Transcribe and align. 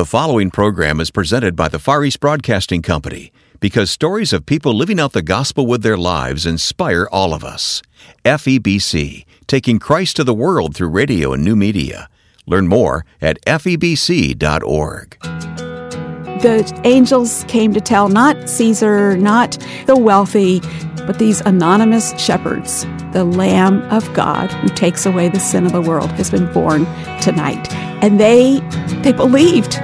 The 0.00 0.06
following 0.06 0.50
program 0.50 0.98
is 0.98 1.10
presented 1.10 1.54
by 1.54 1.68
the 1.68 1.78
Far 1.78 2.02
East 2.06 2.20
Broadcasting 2.20 2.80
Company 2.80 3.34
because 3.60 3.90
stories 3.90 4.32
of 4.32 4.46
people 4.46 4.72
living 4.72 4.98
out 4.98 5.12
the 5.12 5.20
gospel 5.20 5.66
with 5.66 5.82
their 5.82 5.98
lives 5.98 6.46
inspire 6.46 7.06
all 7.12 7.34
of 7.34 7.44
us. 7.44 7.82
FEBC, 8.24 9.26
taking 9.46 9.78
Christ 9.78 10.16
to 10.16 10.24
the 10.24 10.32
world 10.32 10.74
through 10.74 10.88
radio 10.88 11.34
and 11.34 11.44
new 11.44 11.54
media. 11.54 12.08
Learn 12.46 12.66
more 12.66 13.04
at 13.20 13.44
febc.org. 13.44 15.18
The 15.20 16.80
angels 16.84 17.44
came 17.46 17.74
to 17.74 17.80
tell 17.82 18.08
not 18.08 18.48
Caesar, 18.48 19.18
not 19.18 19.58
the 19.84 19.98
wealthy, 19.98 20.60
but 21.06 21.18
these 21.18 21.42
anonymous 21.42 22.18
shepherds. 22.18 22.86
The 23.12 23.24
Lamb 23.24 23.82
of 23.90 24.10
God 24.14 24.50
who 24.50 24.68
takes 24.68 25.04
away 25.04 25.28
the 25.28 25.40
sin 25.40 25.66
of 25.66 25.72
the 25.72 25.82
world 25.82 26.10
has 26.12 26.30
been 26.30 26.50
born 26.54 26.86
tonight. 27.20 27.89
And 28.02 28.18
they 28.18 28.60
they 29.02 29.12
believed. 29.12 29.78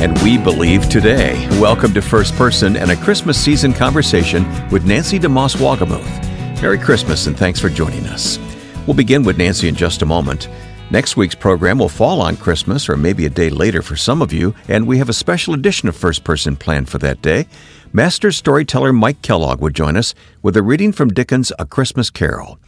And 0.00 0.16
we 0.22 0.38
believe 0.38 0.88
today. 0.88 1.48
Welcome 1.60 1.92
to 1.94 2.00
First 2.00 2.36
Person 2.36 2.76
and 2.76 2.92
a 2.92 2.96
Christmas 2.96 3.36
season 3.36 3.72
conversation 3.72 4.44
with 4.70 4.86
Nancy 4.86 5.18
DeMoss 5.18 5.56
Wolgemuth. 5.56 6.62
Merry 6.62 6.78
Christmas 6.78 7.26
and 7.26 7.36
thanks 7.36 7.58
for 7.58 7.68
joining 7.68 8.06
us. 8.06 8.38
We'll 8.86 8.94
begin 8.94 9.24
with 9.24 9.38
Nancy 9.38 9.66
in 9.66 9.74
just 9.74 10.02
a 10.02 10.06
moment. 10.06 10.48
Next 10.90 11.18
week's 11.18 11.34
program 11.34 11.78
will 11.78 11.90
fall 11.90 12.22
on 12.22 12.36
Christmas 12.36 12.88
or 12.88 12.96
maybe 12.96 13.26
a 13.26 13.30
day 13.30 13.50
later 13.50 13.82
for 13.82 13.94
some 13.94 14.22
of 14.22 14.32
you, 14.32 14.54
and 14.68 14.86
we 14.86 14.96
have 14.96 15.10
a 15.10 15.12
special 15.12 15.52
edition 15.52 15.86
of 15.86 15.94
First 15.94 16.24
Person 16.24 16.56
planned 16.56 16.88
for 16.88 16.96
that 16.98 17.20
day. 17.20 17.46
Master 17.92 18.30
storyteller 18.30 18.92
Mike 18.92 19.22
Kellogg 19.22 19.62
would 19.62 19.74
join 19.74 19.96
us 19.96 20.14
with 20.42 20.56
a 20.58 20.62
reading 20.62 20.92
from 20.92 21.08
Dickens' 21.08 21.52
A 21.58 21.64
Christmas 21.64 22.10
Carol. 22.10 22.58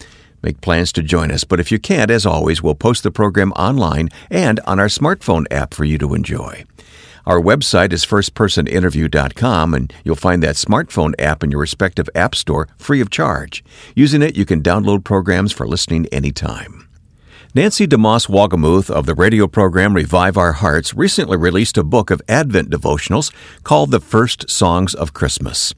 Make 0.42 0.62
plans 0.62 0.92
to 0.92 1.02
join 1.02 1.30
us, 1.30 1.44
but 1.44 1.60
if 1.60 1.70
you 1.70 1.78
can't, 1.78 2.10
as 2.10 2.24
always, 2.24 2.62
we'll 2.62 2.74
post 2.74 3.02
the 3.02 3.10
program 3.10 3.52
online 3.52 4.08
and 4.30 4.60
on 4.60 4.80
our 4.80 4.86
smartphone 4.86 5.44
app 5.50 5.74
for 5.74 5.84
you 5.84 5.98
to 5.98 6.14
enjoy. 6.14 6.64
Our 7.26 7.38
website 7.38 7.92
is 7.92 8.06
firstpersoninterview.com, 8.06 9.74
and 9.74 9.92
you'll 10.04 10.16
find 10.16 10.42
that 10.42 10.56
smartphone 10.56 11.12
app 11.18 11.44
in 11.44 11.50
your 11.50 11.60
respective 11.60 12.08
app 12.14 12.34
store 12.34 12.68
free 12.78 13.02
of 13.02 13.10
charge. 13.10 13.62
Using 13.94 14.22
it, 14.22 14.36
you 14.36 14.46
can 14.46 14.62
download 14.62 15.04
programs 15.04 15.52
for 15.52 15.66
listening 15.66 16.06
anytime. 16.06 16.89
Nancy 17.52 17.84
DeMoss 17.84 18.28
Wolgemuth 18.28 18.88
of 18.88 19.06
the 19.06 19.14
radio 19.16 19.48
program 19.48 19.94
Revive 19.94 20.36
Our 20.36 20.52
Hearts 20.52 20.94
recently 20.94 21.36
released 21.36 21.76
a 21.76 21.82
book 21.82 22.12
of 22.12 22.22
Advent 22.28 22.70
devotionals 22.70 23.34
called 23.64 23.90
The 23.90 23.98
First 23.98 24.48
Songs 24.48 24.94
of 24.94 25.14
Christmas. 25.14 25.74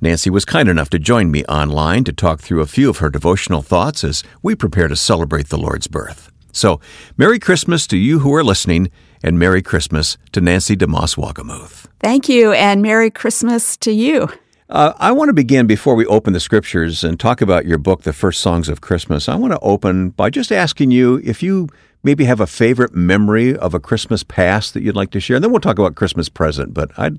Nancy 0.00 0.30
was 0.30 0.44
kind 0.44 0.68
enough 0.68 0.90
to 0.90 0.98
join 0.98 1.30
me 1.30 1.44
online 1.44 2.02
to 2.04 2.12
talk 2.12 2.40
through 2.40 2.60
a 2.60 2.66
few 2.66 2.90
of 2.90 2.98
her 2.98 3.08
devotional 3.08 3.62
thoughts 3.62 4.02
as 4.02 4.24
we 4.42 4.56
prepare 4.56 4.88
to 4.88 4.96
celebrate 4.96 5.48
the 5.48 5.58
Lord's 5.58 5.86
birth. 5.86 6.32
So, 6.50 6.80
Merry 7.16 7.38
Christmas 7.38 7.86
to 7.86 7.96
you 7.96 8.18
who 8.18 8.34
are 8.34 8.42
listening, 8.42 8.90
and 9.22 9.38
Merry 9.38 9.62
Christmas 9.62 10.18
to 10.32 10.40
Nancy 10.40 10.76
DeMoss 10.76 11.16
Wolgemuth. 11.16 11.86
Thank 12.00 12.28
you, 12.28 12.50
and 12.50 12.82
Merry 12.82 13.12
Christmas 13.12 13.76
to 13.76 13.92
you. 13.92 14.28
Uh, 14.72 14.94
I 14.96 15.12
want 15.12 15.28
to 15.28 15.34
begin 15.34 15.66
before 15.66 15.94
we 15.94 16.06
open 16.06 16.32
the 16.32 16.40
scriptures 16.40 17.04
and 17.04 17.20
talk 17.20 17.42
about 17.42 17.66
your 17.66 17.76
book, 17.76 18.04
The 18.04 18.12
First 18.14 18.40
Songs 18.40 18.70
of 18.70 18.80
Christmas. 18.80 19.28
I 19.28 19.34
want 19.34 19.52
to 19.52 19.58
open 19.58 20.08
by 20.08 20.30
just 20.30 20.50
asking 20.50 20.90
you 20.92 21.20
if 21.22 21.42
you 21.42 21.68
maybe 22.02 22.24
have 22.24 22.40
a 22.40 22.46
favorite 22.46 22.94
memory 22.94 23.54
of 23.54 23.74
a 23.74 23.78
Christmas 23.78 24.22
past 24.22 24.72
that 24.72 24.82
you'd 24.82 24.96
like 24.96 25.10
to 25.10 25.20
share. 25.20 25.36
And 25.36 25.44
then 25.44 25.50
we'll 25.52 25.60
talk 25.60 25.78
about 25.78 25.94
Christmas 25.94 26.30
present. 26.30 26.72
But 26.72 26.90
I, 26.98 27.10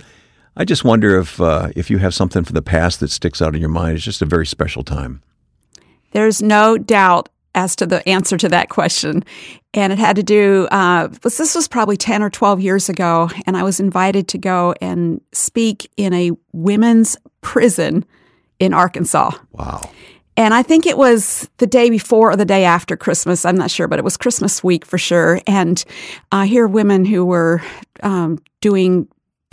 I 0.57 0.65
just 0.65 0.83
wonder 0.83 1.19
if 1.19 1.39
uh, 1.39 1.69
if 1.75 1.91
you 1.91 1.99
have 1.99 2.15
something 2.15 2.43
from 2.43 2.55
the 2.55 2.63
past 2.63 2.99
that 3.01 3.11
sticks 3.11 3.39
out 3.39 3.53
in 3.53 3.61
your 3.61 3.69
mind. 3.69 3.97
It's 3.97 4.03
just 4.03 4.23
a 4.23 4.25
very 4.25 4.47
special 4.47 4.83
time. 4.83 5.21
There's 6.09 6.41
no 6.41 6.79
doubt 6.79 7.29
as 7.55 7.75
to 7.77 7.85
the 7.85 8.07
answer 8.07 8.37
to 8.37 8.49
that 8.49 8.69
question. 8.69 9.23
And 9.73 9.91
it 9.91 9.99
had 9.99 10.15
to 10.15 10.23
do, 10.23 10.67
uh, 10.71 11.07
this 11.07 11.55
was 11.55 11.67
probably 11.67 11.97
10 11.97 12.21
or 12.21 12.29
12 12.29 12.61
years 12.61 12.89
ago, 12.89 13.29
and 13.45 13.57
I 13.57 13.63
was 13.63 13.79
invited 13.79 14.27
to 14.29 14.37
go 14.37 14.73
and 14.81 15.21
speak 15.31 15.91
in 15.97 16.13
a 16.13 16.31
women's 16.51 17.17
prison 17.41 18.05
in 18.59 18.73
Arkansas. 18.73 19.31
Wow. 19.51 19.81
And 20.35 20.53
I 20.53 20.63
think 20.63 20.85
it 20.85 20.97
was 20.97 21.49
the 21.57 21.67
day 21.67 21.89
before 21.89 22.31
or 22.31 22.35
the 22.35 22.45
day 22.45 22.65
after 22.65 22.97
Christmas. 22.97 23.45
I'm 23.45 23.55
not 23.55 23.69
sure, 23.69 23.87
but 23.87 23.99
it 23.99 24.05
was 24.05 24.17
Christmas 24.17 24.63
week 24.63 24.85
for 24.85 24.97
sure. 24.97 25.39
And 25.45 25.83
I 26.31 26.47
hear 26.47 26.67
women 26.67 27.05
who 27.05 27.23
were 27.23 27.61
um, 28.01 28.39
doing 28.61 29.07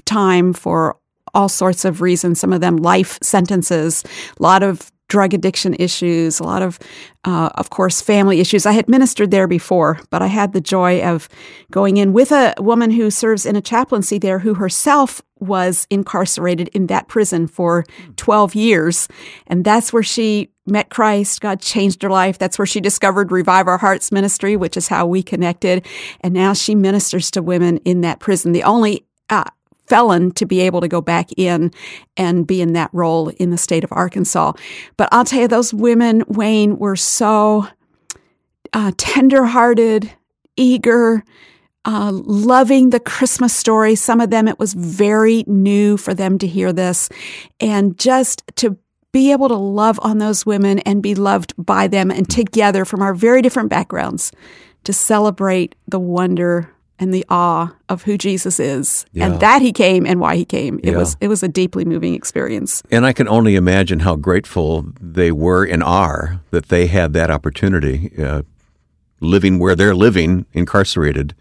time 0.06 0.54
for 0.54 0.96
all 1.34 1.48
sorts 1.48 1.84
of 1.84 2.00
reasons, 2.00 2.40
some 2.40 2.52
of 2.52 2.60
them 2.60 2.78
life 2.78 3.18
sentences, 3.22 4.04
a 4.38 4.42
lot 4.42 4.62
of 4.62 4.90
drug 5.10 5.34
addiction 5.34 5.74
issues, 5.74 6.40
a 6.40 6.44
lot 6.44 6.62
of, 6.62 6.78
uh, 7.24 7.50
of 7.56 7.68
course, 7.68 8.00
family 8.00 8.40
issues. 8.40 8.64
I 8.64 8.72
had 8.72 8.88
ministered 8.88 9.30
there 9.30 9.48
before, 9.48 9.98
but 10.08 10.22
I 10.22 10.28
had 10.28 10.52
the 10.54 10.60
joy 10.60 11.02
of 11.02 11.28
going 11.70 11.98
in 11.98 12.14
with 12.14 12.32
a 12.32 12.54
woman 12.58 12.92
who 12.92 13.10
serves 13.10 13.44
in 13.44 13.56
a 13.56 13.60
chaplaincy 13.60 14.18
there 14.18 14.38
who 14.38 14.54
herself 14.54 15.20
was 15.40 15.86
incarcerated 15.90 16.68
in 16.68 16.86
that 16.86 17.08
prison 17.08 17.46
for 17.46 17.84
12 18.16 18.54
years. 18.54 19.08
And 19.48 19.64
that's 19.64 19.92
where 19.92 20.02
she 20.02 20.52
met 20.64 20.90
Christ. 20.90 21.40
God 21.40 21.60
changed 21.60 22.02
her 22.02 22.10
life. 22.10 22.38
That's 22.38 22.58
where 22.58 22.66
she 22.66 22.80
discovered 22.80 23.32
Revive 23.32 23.66
Our 23.66 23.78
Hearts 23.78 24.12
ministry, 24.12 24.56
which 24.56 24.76
is 24.76 24.86
how 24.86 25.06
we 25.06 25.22
connected. 25.22 25.86
And 26.20 26.32
now 26.32 26.52
she 26.52 26.74
ministers 26.74 27.30
to 27.32 27.42
women 27.42 27.78
in 27.78 28.02
that 28.02 28.20
prison. 28.20 28.52
The 28.52 28.62
only 28.62 29.06
uh, 29.28 29.44
felon 29.90 30.30
to 30.30 30.46
be 30.46 30.60
able 30.60 30.80
to 30.80 30.88
go 30.88 31.00
back 31.00 31.30
in 31.36 31.72
and 32.16 32.46
be 32.46 32.62
in 32.62 32.72
that 32.72 32.90
role 32.92 33.28
in 33.28 33.50
the 33.50 33.58
state 33.58 33.84
of 33.84 33.92
Arkansas. 33.92 34.52
But 34.96 35.08
I'll 35.12 35.24
tell 35.24 35.42
you, 35.42 35.48
those 35.48 35.74
women, 35.74 36.24
Wayne, 36.28 36.78
were 36.78 36.96
so 36.96 37.66
uh, 38.72 38.92
tenderhearted, 38.96 40.10
eager, 40.56 41.24
uh, 41.84 42.12
loving 42.12 42.90
the 42.90 43.00
Christmas 43.00 43.54
story. 43.54 43.94
Some 43.96 44.20
of 44.20 44.30
them, 44.30 44.46
it 44.46 44.58
was 44.58 44.74
very 44.74 45.44
new 45.46 45.96
for 45.96 46.14
them 46.14 46.38
to 46.38 46.46
hear 46.46 46.72
this. 46.72 47.08
And 47.58 47.98
just 47.98 48.44
to 48.56 48.78
be 49.12 49.32
able 49.32 49.48
to 49.48 49.56
love 49.56 49.98
on 50.02 50.18
those 50.18 50.46
women 50.46 50.78
and 50.80 51.02
be 51.02 51.16
loved 51.16 51.52
by 51.58 51.88
them 51.88 52.10
and 52.10 52.30
together 52.30 52.84
from 52.84 53.02
our 53.02 53.12
very 53.12 53.42
different 53.42 53.70
backgrounds 53.70 54.30
to 54.84 54.92
celebrate 54.92 55.74
the 55.88 55.98
wonder 55.98 56.72
and 57.00 57.12
the 57.12 57.24
awe 57.30 57.74
of 57.88 58.02
who 58.04 58.16
Jesus 58.18 58.60
is 58.60 59.06
Yeah. 59.12 59.26
and 59.26 59.40
that 59.40 59.62
he 59.62 59.72
came 59.72 60.06
and 60.06 60.20
why 60.20 60.36
he 60.36 60.44
came. 60.44 60.78
It 60.84 60.92
Yeah. 60.92 60.98
was 60.98 61.16
it 61.20 61.28
was 61.28 61.42
a 61.42 61.48
deeply 61.48 61.84
moving 61.84 62.14
experience. 62.14 62.82
And 62.90 63.04
I 63.06 63.12
can 63.12 63.26
only 63.26 63.56
imagine 63.56 64.00
how 64.00 64.14
grateful 64.16 64.84
they 65.00 65.32
were 65.32 65.64
and 65.64 65.82
are 65.82 66.40
that 66.50 66.68
they 66.68 66.86
had 66.86 67.12
that 67.14 67.30
opportunity, 67.30 68.12
uh, 68.22 68.42
living 69.20 69.58
where 69.58 69.74
they're 69.74 69.94
living, 69.94 70.46
incarcerated, 70.52 71.34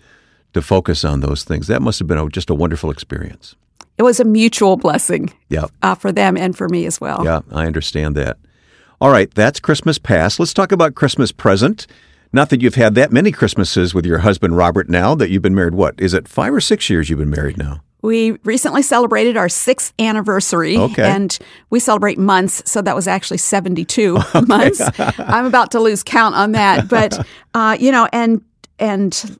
to 0.54 0.62
focus 0.62 1.04
on 1.06 1.20
those 1.20 1.44
things. 1.44 1.68
That 1.68 1.82
must 1.82 2.00
have 2.00 2.08
been 2.08 2.18
a, 2.18 2.28
just 2.30 2.50
a 2.50 2.56
wonderful 2.56 2.90
experience. 2.90 3.56
It 3.98 4.04
was 4.04 4.20
a 4.20 4.26
mutual 4.26 4.78
blessing 4.78 5.34
Yeah, 5.50 5.66
uh, 5.84 5.94
for 5.96 6.12
them 6.14 6.38
and 6.38 6.56
for 6.58 6.70
me 6.70 6.86
as 6.86 7.02
well. 7.02 7.22
yeah, 7.26 7.42
I 7.52 7.68
understand 7.68 8.16
that. 8.16 8.38
All 9.02 9.12
right, 9.12 9.30
that's 9.34 9.60
Christmas 9.60 9.98
past. 9.98 10.40
Let's 10.40 10.54
talk 10.54 10.72
about 10.72 10.96
Christmas 10.96 11.32
present. 11.34 11.86
Not 12.32 12.50
that 12.52 12.62
you've 12.62 12.76
had 12.76 12.96
that 12.96 13.12
many 13.12 13.32
Christmases 13.32 13.94
with 13.94 14.06
your 14.06 14.20
husband 14.20 14.56
Robert 14.56 14.88
now 14.90 15.16
that 15.16 15.30
you've 15.30 15.42
been 15.42 15.56
married. 15.56 15.74
What 15.74 15.96
is 16.00 16.14
it? 16.14 16.28
Five 16.28 16.54
or 16.54 16.62
six 16.62 16.90
years 16.90 17.10
you've 17.10 17.20
been 17.20 17.30
married 17.30 17.58
now? 17.58 17.82
We 18.02 18.34
recently 18.44 18.82
celebrated 18.82 19.36
our 19.36 19.50
sixth 19.50 19.94
anniversary, 20.00 20.78
Okay. 20.78 21.04
and 21.04 21.38
we 21.70 21.80
celebrate 21.82 22.18
months, 22.18 22.62
so 22.70 22.82
that 22.82 22.96
was 22.96 23.08
actually 23.10 23.40
seventy-two 23.40 24.20
months. 24.48 24.80
I'm 25.18 25.46
about 25.46 25.72
to 25.72 25.80
lose 25.82 26.02
count 26.04 26.34
on 26.36 26.54
that, 26.54 26.88
but 26.88 27.26
uh, 27.54 27.76
you 27.80 27.92
know, 27.92 28.08
and 28.14 28.42
and 28.78 29.38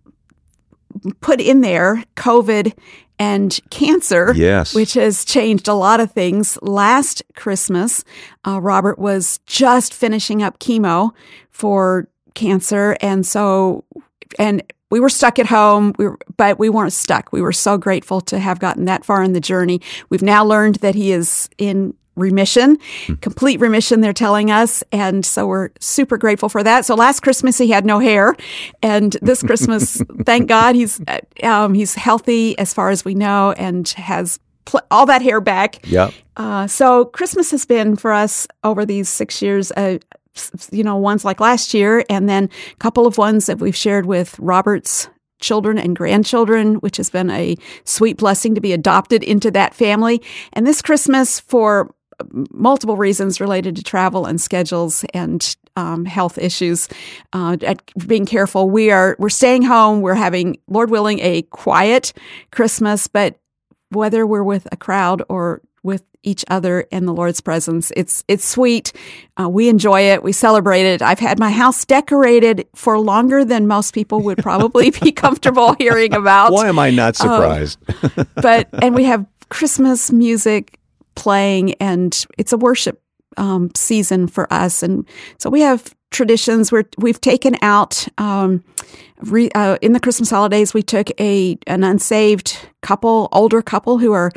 put 1.22 1.40
in 1.40 1.62
there 1.62 2.04
COVID 2.18 2.74
and 3.18 3.60
cancer, 3.70 4.34
Yes. 4.36 4.74
which 4.74 4.94
has 4.96 5.24
changed 5.24 5.68
a 5.70 5.74
lot 5.74 6.00
of 6.02 6.12
things. 6.12 6.58
Last 6.62 7.22
Christmas, 7.36 8.04
uh, 8.46 8.60
Robert 8.62 9.00
was 9.00 9.40
just 9.46 9.94
finishing 9.94 10.42
up 10.44 10.60
chemo 10.60 11.12
for 11.50 12.10
cancer, 12.34 12.98
and 13.02 13.26
so 13.26 13.84
and 14.38 14.62
we 14.92 15.00
were 15.00 15.10
stuck 15.10 15.38
at 15.40 15.46
home, 15.46 15.94
we 15.98 16.08
were, 16.08 16.18
but 16.38 16.58
we 16.58 16.70
weren't 16.70 16.94
stuck. 16.94 17.32
We 17.32 17.42
were 17.42 17.52
so 17.52 17.78
grateful 17.78 18.22
to 18.22 18.40
have 18.40 18.60
gotten 18.60 18.86
that 18.86 19.06
far 19.06 19.22
in 19.22 19.34
the 19.34 19.40
journey. 19.40 19.82
We've 20.10 20.22
now 20.22 20.44
learned 20.44 20.76
that 20.76 20.96
he 20.96 21.12
is 21.12 21.48
in 21.58 21.94
remission, 22.16 22.78
complete 23.22 23.60
remission, 23.60 24.02
they're 24.02 24.14
telling 24.14 24.52
us. 24.52 24.84
And 24.92 25.26
so 25.26 25.48
we're 25.48 25.70
super 25.80 26.18
grateful 26.18 26.50
for 26.50 26.64
that. 26.64 26.86
So 26.86 26.96
last 26.96 27.22
Christmas, 27.22 27.58
he 27.58 27.70
had 27.70 27.86
no 27.86 28.00
hair. 28.00 28.36
And 28.82 29.16
this 29.22 29.42
Christmas, 29.42 30.02
thank 30.26 30.48
God, 30.48 30.76
he's, 30.76 31.00
um, 31.44 31.74
he's 31.74 31.96
healthy 31.96 32.58
as 32.58 32.74
far 32.74 32.90
as 32.90 33.06
we 33.06 33.16
know 33.16 33.54
and 33.54 33.88
has 33.90 34.40
pl- 34.66 34.82
all 34.92 35.06
that 35.06 35.22
hair 35.22 35.40
back. 35.40 35.80
Yeah. 35.88 36.12
Uh, 36.36 36.68
so 36.68 37.06
Christmas 37.06 37.52
has 37.52 37.66
been 37.66 37.96
for 37.96 38.12
us 38.12 38.48
over 38.64 38.86
these 38.86 39.08
six 39.08 39.42
years, 39.42 39.72
s- 39.78 40.00
you 40.72 40.84
know, 40.84 40.96
ones 40.96 41.26
like 41.26 41.40
last 41.40 41.74
year, 41.74 42.04
and 42.10 42.30
then 42.30 42.50
a 42.72 42.76
couple 42.78 43.08
of 43.08 43.18
ones 43.18 43.46
that 43.48 43.60
we've 43.60 43.76
shared 43.76 44.06
with 44.06 44.38
Robert's 44.40 45.10
children 45.40 45.78
and 45.78 45.96
grandchildren, 45.96 46.76
which 46.76 46.98
has 46.98 47.10
been 47.10 47.30
a 47.30 47.56
sweet 47.86 48.18
blessing 48.18 48.56
to 48.56 48.62
be 48.62 48.74
adopted 48.74 49.24
into 49.24 49.50
that 49.52 49.74
family. 49.74 50.22
And 50.54 50.68
this 50.68 50.82
Christmas 50.82 51.40
for 51.40 51.94
multiple 52.52 52.98
reasons 52.98 53.40
related 53.40 53.76
to 53.78 53.84
travel 53.84 54.26
and 54.26 54.40
schedules 54.42 55.06
and 55.14 55.56
um, 55.76 56.06
health 56.06 56.38
issues. 56.38 56.90
Uh, 57.34 57.58
at 57.62 57.82
being 58.08 58.26
careful, 58.26 58.70
we 58.70 58.92
are 58.92 59.16
we're 59.20 59.30
staying 59.30 59.64
home. 59.64 60.02
We're 60.02 60.16
having, 60.16 60.58
Lord 60.68 60.90
willing, 60.90 61.20
a 61.20 61.44
quiet 61.44 62.14
Christmas. 62.52 63.08
But 63.08 63.40
whether 63.90 64.28
we're 64.28 64.44
with 64.44 64.68
a 64.72 64.78
crowd 64.78 65.24
or 65.30 65.62
with 65.84 66.04
each 66.24 66.44
other 66.50 66.82
in 66.92 67.06
the 67.06 67.14
Lord's 67.14 67.42
presence. 67.42 67.92
It's 67.96 68.24
it's 68.28 68.46
sweet. 68.46 68.92
Uh, 69.40 69.48
we 69.48 69.70
enjoy 69.70 70.02
it. 70.02 70.24
We 70.24 70.32
celebrate 70.32 70.86
it. 70.86 71.02
I've 71.02 71.20
had 71.20 71.40
my 71.40 71.52
house 71.52 71.86
decorated 71.86 72.68
for 72.76 73.00
longer 73.00 73.46
than 73.46 73.68
most 73.68 73.94
people 73.94 74.22
would 74.24 74.40
probably 74.40 74.92
be 74.92 75.12
comfortable 75.14 75.76
hearing 75.76 76.14
about. 76.14 76.52
Why 76.52 76.68
am 76.68 76.80
I 76.80 76.90
not 76.90 77.20
um, 77.22 77.30
surprised? 77.30 77.80
Um, 78.04 78.28
but 78.36 78.70
and 78.82 78.96
we 78.96 79.06
have 79.06 79.26
Christmas 79.50 80.12
music 80.12 80.80
playing, 81.16 81.74
and 81.76 82.26
it's 82.38 82.54
a 82.54 82.58
worship 82.58 83.02
um, 83.38 83.72
season 83.76 84.28
for 84.28 84.52
us. 84.52 84.84
And 84.84 85.08
so 85.38 85.50
we 85.50 85.62
have 85.62 85.96
traditions 86.12 86.72
where 86.72 86.86
we've 86.98 87.22
taken 87.22 87.56
out 87.62 88.08
um, 88.18 88.64
re, 89.22 89.50
uh, 89.56 89.78
in 89.82 89.94
the 89.94 90.00
Christmas 90.00 90.30
holidays. 90.30 90.74
We 90.74 90.84
took 90.84 91.10
a 91.20 91.58
an 91.68 91.84
unsaved 91.84 92.58
couple, 92.82 93.30
older 93.32 93.62
couple 93.62 93.98
who 94.00 94.12
are 94.12 94.32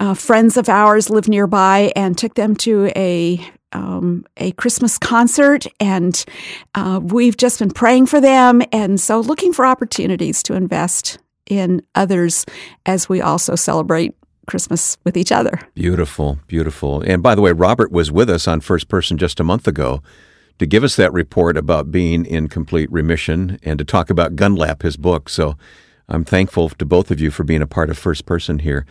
uh, 0.00 0.14
friends 0.14 0.56
of 0.56 0.68
ours 0.68 1.10
live 1.10 1.28
nearby 1.28 1.92
and 1.96 2.16
took 2.16 2.34
them 2.34 2.54
to 2.56 2.86
a 2.96 3.44
um, 3.72 4.24
a 4.38 4.52
Christmas 4.52 4.96
concert, 4.96 5.66
and 5.78 6.24
uh, 6.74 7.00
we've 7.02 7.36
just 7.36 7.58
been 7.58 7.70
praying 7.70 8.06
for 8.06 8.18
them, 8.18 8.62
and 8.72 8.98
so 8.98 9.20
looking 9.20 9.52
for 9.52 9.66
opportunities 9.66 10.42
to 10.44 10.54
invest 10.54 11.18
in 11.50 11.82
others 11.94 12.46
as 12.86 13.08
we 13.10 13.20
also 13.20 13.56
celebrate 13.56 14.14
Christmas 14.46 14.96
with 15.04 15.16
each 15.16 15.30
other. 15.30 15.60
Beautiful, 15.74 16.38
beautiful. 16.46 17.02
And 17.02 17.22
by 17.22 17.34
the 17.34 17.42
way, 17.42 17.52
Robert 17.52 17.92
was 17.92 18.10
with 18.10 18.30
us 18.30 18.48
on 18.48 18.60
First 18.60 18.88
Person 18.88 19.18
just 19.18 19.38
a 19.38 19.44
month 19.44 19.68
ago 19.68 20.02
to 20.58 20.66
give 20.66 20.82
us 20.82 20.96
that 20.96 21.12
report 21.12 21.56
about 21.56 21.92
being 21.92 22.24
in 22.24 22.48
complete 22.48 22.90
remission 22.90 23.58
and 23.62 23.78
to 23.78 23.84
talk 23.84 24.10
about 24.10 24.34
Gun 24.34 24.56
Lap, 24.56 24.82
his 24.82 24.96
book. 24.96 25.28
So 25.28 25.56
I'm 26.08 26.24
thankful 26.24 26.70
to 26.70 26.84
both 26.84 27.10
of 27.10 27.20
you 27.20 27.30
for 27.30 27.44
being 27.44 27.62
a 27.62 27.66
part 27.66 27.90
of 27.90 27.98
First 27.98 28.26
Person 28.26 28.60
here. 28.60 28.86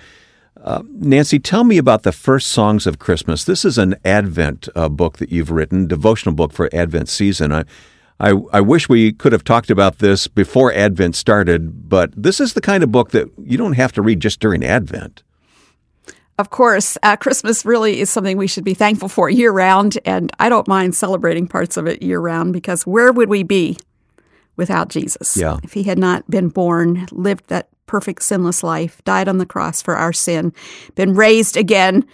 Uh, 0.63 0.83
Nancy, 0.89 1.39
tell 1.39 1.63
me 1.63 1.77
about 1.77 2.03
the 2.03 2.11
first 2.11 2.47
songs 2.49 2.87
of 2.87 2.99
Christmas. 2.99 3.43
This 3.43 3.63
is 3.63 3.77
an 3.77 3.95
Advent 4.03 4.67
uh, 4.75 4.89
book 4.89 5.17
that 5.17 5.31
you've 5.31 5.51
written, 5.51 5.87
devotional 5.87 6.35
book 6.35 6.51
for 6.51 6.69
Advent 6.73 7.09
season. 7.09 7.51
I, 7.51 7.65
I, 8.19 8.33
I 8.51 8.61
wish 8.61 8.89
we 8.89 9.11
could 9.13 9.31
have 9.31 9.43
talked 9.43 9.69
about 9.69 9.99
this 9.99 10.27
before 10.27 10.73
Advent 10.73 11.15
started, 11.15 11.89
but 11.89 12.11
this 12.15 12.39
is 12.39 12.53
the 12.53 12.61
kind 12.61 12.83
of 12.83 12.91
book 12.91 13.11
that 13.11 13.29
you 13.37 13.57
don't 13.57 13.73
have 13.73 13.91
to 13.93 14.01
read 14.01 14.19
just 14.19 14.39
during 14.39 14.65
Advent. 14.65 15.23
Of 16.39 16.51
course, 16.51 16.97
uh, 17.01 17.15
Christmas 17.15 17.65
really 17.65 17.99
is 17.99 18.09
something 18.09 18.37
we 18.37 18.47
should 18.47 18.63
be 18.63 18.75
thankful 18.75 19.09
for 19.09 19.29
year 19.29 19.51
round, 19.51 19.97
and 20.05 20.31
I 20.39 20.49
don't 20.49 20.67
mind 20.67 20.95
celebrating 20.95 21.47
parts 21.47 21.77
of 21.77 21.87
it 21.87 22.03
year 22.03 22.19
round 22.19 22.53
because 22.53 22.85
where 22.85 23.11
would 23.11 23.29
we 23.29 23.41
be 23.41 23.77
without 24.55 24.89
Jesus? 24.89 25.35
Yeah. 25.35 25.57
If 25.63 25.73
he 25.73 25.83
had 25.83 25.97
not 25.97 26.29
been 26.29 26.49
born, 26.49 27.07
lived 27.11 27.47
that 27.47 27.69
perfect 27.87 28.21
sinless 28.23 28.63
life, 28.63 29.01
died 29.05 29.27
on 29.27 29.37
the 29.37 29.45
cross 29.45 29.81
for 29.81 29.95
our 29.95 30.13
sin, 30.13 30.53
been 30.95 31.15
raised 31.15 31.57
again 31.57 32.05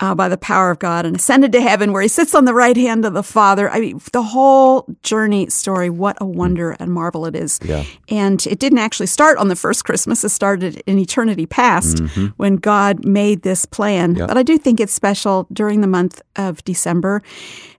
uh, 0.00 0.14
by 0.14 0.28
the 0.28 0.36
power 0.36 0.70
of 0.70 0.78
God, 0.78 1.06
and 1.06 1.16
ascended 1.16 1.52
to 1.52 1.60
heaven 1.60 1.92
where 1.92 2.02
he 2.02 2.08
sits 2.08 2.34
on 2.34 2.44
the 2.44 2.54
right 2.54 2.76
hand 2.76 3.04
of 3.04 3.14
the 3.14 3.22
Father. 3.22 3.70
I 3.70 3.80
mean, 3.80 4.00
the 4.12 4.22
whole 4.22 4.86
journey 5.02 5.48
story, 5.50 5.88
what 5.88 6.16
a 6.20 6.26
wonder 6.26 6.72
and 6.80 6.92
marvel 6.92 7.26
it 7.26 7.36
is. 7.36 7.60
Yeah. 7.62 7.84
And 8.08 8.44
it 8.46 8.58
didn't 8.58 8.78
actually 8.78 9.06
start 9.06 9.38
on 9.38 9.48
the 9.48 9.56
first 9.56 9.84
Christmas, 9.84 10.24
it 10.24 10.30
started 10.30 10.82
in 10.86 10.98
eternity 10.98 11.46
past 11.46 11.98
mm-hmm. 11.98 12.26
when 12.36 12.56
God 12.56 13.04
made 13.04 13.42
this 13.42 13.66
plan. 13.66 14.14
But 14.14 14.36
I 14.36 14.42
do 14.42 14.58
think 14.58 14.80
it's 14.80 14.92
special 14.92 15.46
during 15.52 15.80
the 15.80 15.86
month 15.86 16.20
of 16.36 16.62
December 16.64 17.22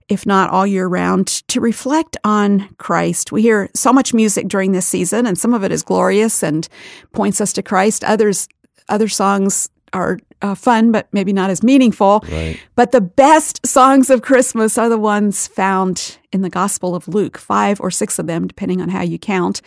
if 0.08 0.26
not 0.26 0.50
all 0.50 0.66
year 0.66 0.86
round, 0.86 1.26
to 1.48 1.60
reflect 1.60 2.16
on 2.24 2.68
Christ. 2.78 3.32
We 3.32 3.42
hear 3.42 3.68
so 3.74 3.92
much 3.92 4.14
music 4.14 4.48
during 4.48 4.72
this 4.72 4.86
season, 4.86 5.26
and 5.26 5.38
some 5.38 5.54
of 5.54 5.64
it 5.64 5.72
is 5.72 5.82
glorious 5.82 6.42
and 6.42 6.68
points 7.12 7.40
us 7.40 7.52
to 7.54 7.62
Christ. 7.62 8.04
Others, 8.04 8.48
other 8.88 9.08
songs 9.08 9.68
are 9.92 10.18
uh, 10.42 10.54
fun, 10.54 10.92
but 10.92 11.08
maybe 11.12 11.32
not 11.32 11.50
as 11.50 11.62
meaningful. 11.62 12.22
Right. 12.30 12.60
But 12.74 12.92
the 12.92 13.00
best 13.00 13.66
songs 13.66 14.10
of 14.10 14.22
Christmas 14.22 14.76
are 14.78 14.88
the 14.88 14.98
ones 14.98 15.46
found 15.46 16.18
in 16.32 16.42
the 16.42 16.50
Gospel 16.50 16.94
of 16.94 17.08
Luke, 17.08 17.38
five 17.38 17.80
or 17.80 17.90
six 17.90 18.18
of 18.18 18.26
them, 18.26 18.46
depending 18.46 18.80
on 18.80 18.88
how 18.88 19.02
you 19.02 19.18
count. 19.18 19.62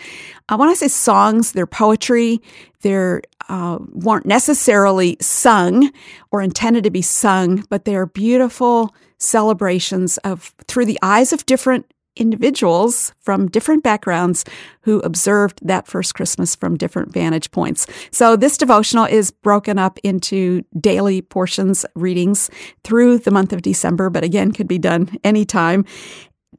Uh, 0.47 0.57
when 0.57 0.69
I 0.69 0.74
say 0.74 0.88
songs, 0.88 1.51
they're 1.53 1.65
poetry. 1.65 2.42
They're 2.81 3.21
uh, 3.50 3.80
weren't 3.92 4.27
necessarily 4.27 5.18
sung 5.19 5.92
or 6.31 6.42
intended 6.42 6.83
to 6.83 6.92
be 6.92 7.01
sung, 7.01 7.65
but 7.69 7.85
they 7.85 7.95
are 7.95 8.06
beautiful 8.06 8.94
celebrations 9.19 10.18
of 10.19 10.54
through 10.68 10.86
the 10.86 11.00
eyes 11.01 11.33
of 11.33 11.45
different 11.45 11.86
individuals 12.16 13.13
from 13.21 13.48
different 13.48 13.83
backgrounds 13.83 14.44
who 14.81 15.00
observed 15.00 15.60
that 15.62 15.88
first 15.88 16.16
Christmas 16.16 16.56
from 16.56 16.77
different 16.77 17.13
vantage 17.13 17.50
points. 17.51 17.88
So 18.12 18.36
this 18.36 18.57
devotional 18.57 19.06
is 19.06 19.31
broken 19.31 19.80
up 19.80 20.00
into 20.04 20.63
daily 20.80 21.21
portions, 21.21 21.86
readings 21.95 22.50
through 22.83 23.19
the 23.19 23.31
month 23.31 23.54
of 23.54 23.62
December, 23.62 24.10
but 24.10 24.24
again, 24.24 24.51
could 24.51 24.68
be 24.68 24.80
done 24.80 25.18
anytime 25.24 25.86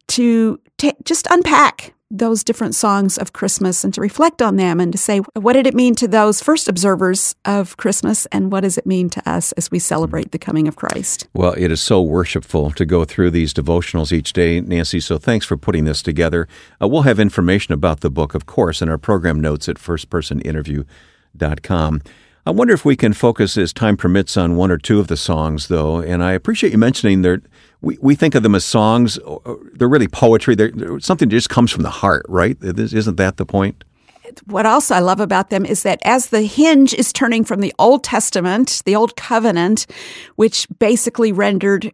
to 0.09 0.59
t- 0.79 0.95
just 1.05 1.27
unpack 1.31 1.95
those 2.11 2.43
different 2.43 2.75
songs 2.75 3.17
of 3.17 3.33
Christmas 3.33 3.85
and 3.85 3.95
to 3.95 4.01
reflect 4.01 4.43
on 4.43 4.57
them 4.57 4.81
and 4.81 4.91
to 4.91 4.99
say, 4.99 5.19
what 5.35 5.53
did 5.53 5.65
it 5.67 5.75
mean 5.75 5.95
to 5.95 6.09
those 6.09 6.43
first 6.43 6.69
observers 6.69 7.37
of 7.45 7.77
Christmas 7.77 8.27
and 8.27 8.51
what 8.51 8.62
does 8.62 8.77
it 8.77 8.85
mean 8.85 9.09
to 9.11 9.29
us 9.29 9.53
as 9.53 9.71
we 9.71 9.79
celebrate 9.79 10.33
the 10.33 10.39
coming 10.39 10.67
of 10.67 10.75
Christ? 10.75 11.29
Well, 11.35 11.55
it 11.57 11.71
is 11.71 11.81
so 11.81 12.03
worshipful 12.03 12.73
to 12.73 12.85
go 12.85 13.05
through 13.05 13.31
these 13.31 13.55
devotionals 13.55 14.11
each 14.11 14.33
day, 14.33 14.61
Nancy. 14.61 14.99
So 14.99 15.19
thanks 15.19 15.47
for 15.47 15.57
putting 15.57 15.85
this 15.85 16.03
together. 16.03 16.49
Uh, 16.83 16.89
we'll 16.89 17.03
have 17.03 17.21
information 17.21 17.75
about 17.75 18.01
the 18.01 18.11
book, 18.11 18.35
of 18.35 18.47
course, 18.47 18.83
in 18.83 18.89
our 18.89 18.99
program 18.99 19.41
notes 19.41 19.69
at 19.69 19.77
firstpersoninterview.com. 19.77 22.03
I 22.50 22.52
wonder 22.52 22.75
if 22.75 22.85
we 22.85 22.97
can 22.97 23.12
focus 23.12 23.56
as 23.56 23.73
time 23.73 23.97
permits 23.97 24.37
on 24.37 24.56
one 24.56 24.73
or 24.73 24.76
two 24.76 24.99
of 24.99 25.06
the 25.06 25.17
songs, 25.17 25.69
though. 25.69 26.00
And 26.00 26.20
I 26.20 26.32
appreciate 26.32 26.73
you 26.73 26.79
mentioning 26.79 27.23
that 27.23 27.43
we, 27.81 27.97
we 28.02 28.17
think 28.17 28.35
of 28.35 28.43
them 28.43 28.56
as 28.56 28.64
songs. 28.64 29.20
They're 29.75 29.88
really 29.88 30.08
poetry. 30.08 30.56
They're, 30.56 30.73
they're 30.73 30.99
something 30.99 31.29
that 31.29 31.37
just 31.37 31.49
comes 31.49 31.70
from 31.70 31.85
the 31.85 31.91
heart, 31.91 32.26
right? 32.29 32.56
Isn't 32.61 33.17
that 33.19 33.37
the 33.37 33.47
point? 33.47 33.85
What 34.47 34.67
else 34.67 34.91
I 34.91 34.99
love 34.99 35.20
about 35.20 35.50
them 35.50 35.64
is 35.64 35.85
that 35.85 36.00
as 36.05 36.31
the 36.31 36.43
hinge 36.43 36.93
is 36.93 37.12
turning 37.12 37.44
from 37.44 37.61
the 37.61 37.73
Old 37.79 38.02
Testament, 38.02 38.82
the 38.85 38.97
Old 38.97 39.14
Covenant, 39.14 39.87
which 40.35 40.67
basically 40.81 41.31
rendered 41.31 41.93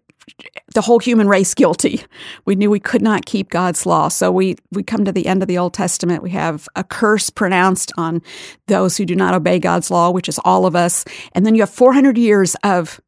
the 0.74 0.82
whole 0.82 0.98
human 0.98 1.28
race 1.28 1.54
guilty. 1.54 2.02
We 2.44 2.56
knew 2.56 2.70
we 2.70 2.80
could 2.80 3.02
not 3.02 3.26
keep 3.26 3.48
God's 3.48 3.86
law. 3.86 4.08
So 4.08 4.30
we, 4.30 4.56
we 4.72 4.82
come 4.82 5.04
to 5.04 5.12
the 5.12 5.26
end 5.26 5.42
of 5.42 5.48
the 5.48 5.58
Old 5.58 5.72
Testament. 5.72 6.22
We 6.22 6.30
have 6.30 6.68
a 6.76 6.84
curse 6.84 7.30
pronounced 7.30 7.92
on 7.96 8.22
those 8.66 8.96
who 8.96 9.06
do 9.06 9.16
not 9.16 9.34
obey 9.34 9.58
God's 9.58 9.90
law, 9.90 10.10
which 10.10 10.28
is 10.28 10.40
all 10.44 10.66
of 10.66 10.76
us. 10.76 11.04
And 11.32 11.46
then 11.46 11.54
you 11.54 11.62
have 11.62 11.70
400 11.70 12.18
years 12.18 12.56
of 12.62 13.00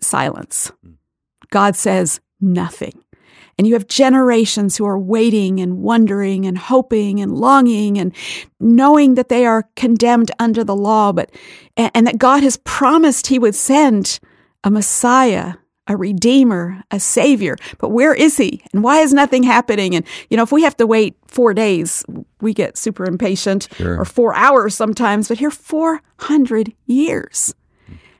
silence. 0.00 0.70
Hmm. 0.82 0.92
God 1.50 1.76
says 1.76 2.20
nothing. 2.40 3.02
And 3.56 3.66
you 3.66 3.74
have 3.74 3.88
generations 3.88 4.76
who 4.76 4.86
are 4.86 4.98
waiting 4.98 5.58
and 5.58 5.78
wondering 5.78 6.46
and 6.46 6.56
hoping 6.56 7.20
and 7.20 7.32
longing 7.32 7.98
and 7.98 8.14
knowing 8.60 9.14
that 9.14 9.28
they 9.28 9.46
are 9.46 9.68
condemned 9.74 10.30
under 10.38 10.62
the 10.62 10.76
law, 10.76 11.10
but 11.10 11.30
and 11.76 12.06
that 12.06 12.18
God 12.18 12.44
has 12.44 12.56
promised 12.58 13.26
he 13.26 13.38
would 13.40 13.56
send 13.56 14.20
a 14.62 14.70
Messiah 14.70 15.54
a 15.88 15.96
redeemer, 15.96 16.82
a 16.90 17.00
savior. 17.00 17.56
But 17.78 17.88
where 17.88 18.14
is 18.14 18.36
he? 18.36 18.62
And 18.72 18.84
why 18.84 19.00
is 19.00 19.12
nothing 19.12 19.42
happening? 19.42 19.94
And, 19.94 20.06
you 20.30 20.36
know, 20.36 20.42
if 20.42 20.52
we 20.52 20.62
have 20.62 20.76
to 20.76 20.86
wait 20.86 21.16
four 21.26 21.54
days, 21.54 22.04
we 22.40 22.54
get 22.54 22.76
super 22.76 23.04
impatient 23.04 23.68
sure. 23.72 23.98
or 23.98 24.04
four 24.04 24.34
hours 24.34 24.74
sometimes, 24.74 25.28
but 25.28 25.38
here 25.38 25.50
400 25.50 26.72
years. 26.86 27.54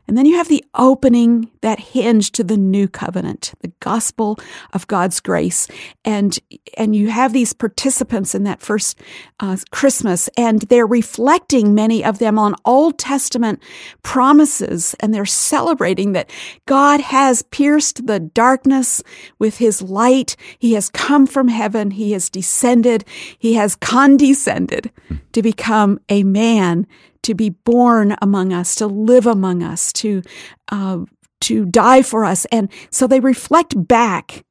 And 0.08 0.16
then 0.16 0.24
you 0.24 0.36
have 0.36 0.48
the 0.48 0.64
opening, 0.74 1.50
that 1.60 1.78
hinge 1.78 2.32
to 2.32 2.42
the 2.42 2.56
new 2.56 2.88
covenant, 2.88 3.52
the 3.60 3.72
gospel 3.80 4.38
of 4.72 4.86
God's 4.86 5.20
grace. 5.20 5.68
And, 6.02 6.38
and 6.78 6.96
you 6.96 7.10
have 7.10 7.34
these 7.34 7.52
participants 7.52 8.34
in 8.34 8.44
that 8.44 8.62
first 8.62 8.98
uh, 9.38 9.58
Christmas, 9.70 10.30
and 10.36 10.62
they're 10.62 10.86
reflecting 10.86 11.74
many 11.74 12.02
of 12.02 12.18
them 12.20 12.38
on 12.38 12.54
Old 12.64 12.98
Testament 12.98 13.62
promises, 14.02 14.96
and 15.00 15.12
they're 15.12 15.26
celebrating 15.26 16.12
that 16.12 16.30
God 16.64 17.00
has 17.00 17.42
pierced 17.42 18.06
the 18.06 18.18
darkness 18.18 19.02
with 19.38 19.58
his 19.58 19.82
light. 19.82 20.36
He 20.58 20.72
has 20.72 20.88
come 20.88 21.26
from 21.26 21.48
heaven. 21.48 21.90
He 21.90 22.12
has 22.12 22.30
descended. 22.30 23.04
He 23.38 23.54
has 23.54 23.76
condescended 23.76 24.90
to 25.32 25.42
become 25.42 26.00
a 26.08 26.22
man 26.24 26.86
to 27.22 27.34
be 27.34 27.50
born 27.50 28.16
among 28.22 28.52
us, 28.52 28.74
to 28.76 28.86
live 28.86 29.26
among 29.26 29.62
us, 29.62 29.92
to 29.94 30.22
uh, 30.70 31.00
to 31.40 31.64
die 31.66 32.02
for 32.02 32.24
us, 32.24 32.46
and 32.46 32.70
so 32.90 33.06
they 33.06 33.20
reflect 33.20 33.86
back 33.86 34.44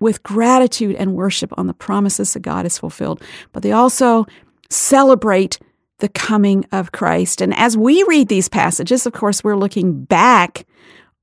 with 0.00 0.22
gratitude 0.24 0.96
and 0.96 1.14
worship 1.14 1.52
on 1.56 1.68
the 1.68 1.74
promises 1.74 2.34
that 2.34 2.40
God 2.40 2.64
has 2.64 2.76
fulfilled. 2.76 3.22
But 3.52 3.62
they 3.62 3.70
also 3.70 4.26
celebrate 4.68 5.60
the 6.00 6.08
coming 6.08 6.66
of 6.72 6.90
Christ. 6.90 7.40
And 7.40 7.54
as 7.54 7.76
we 7.76 8.02
read 8.08 8.28
these 8.28 8.48
passages, 8.48 9.06
of 9.06 9.12
course, 9.12 9.44
we're 9.44 9.56
looking 9.56 10.04
back 10.04 10.66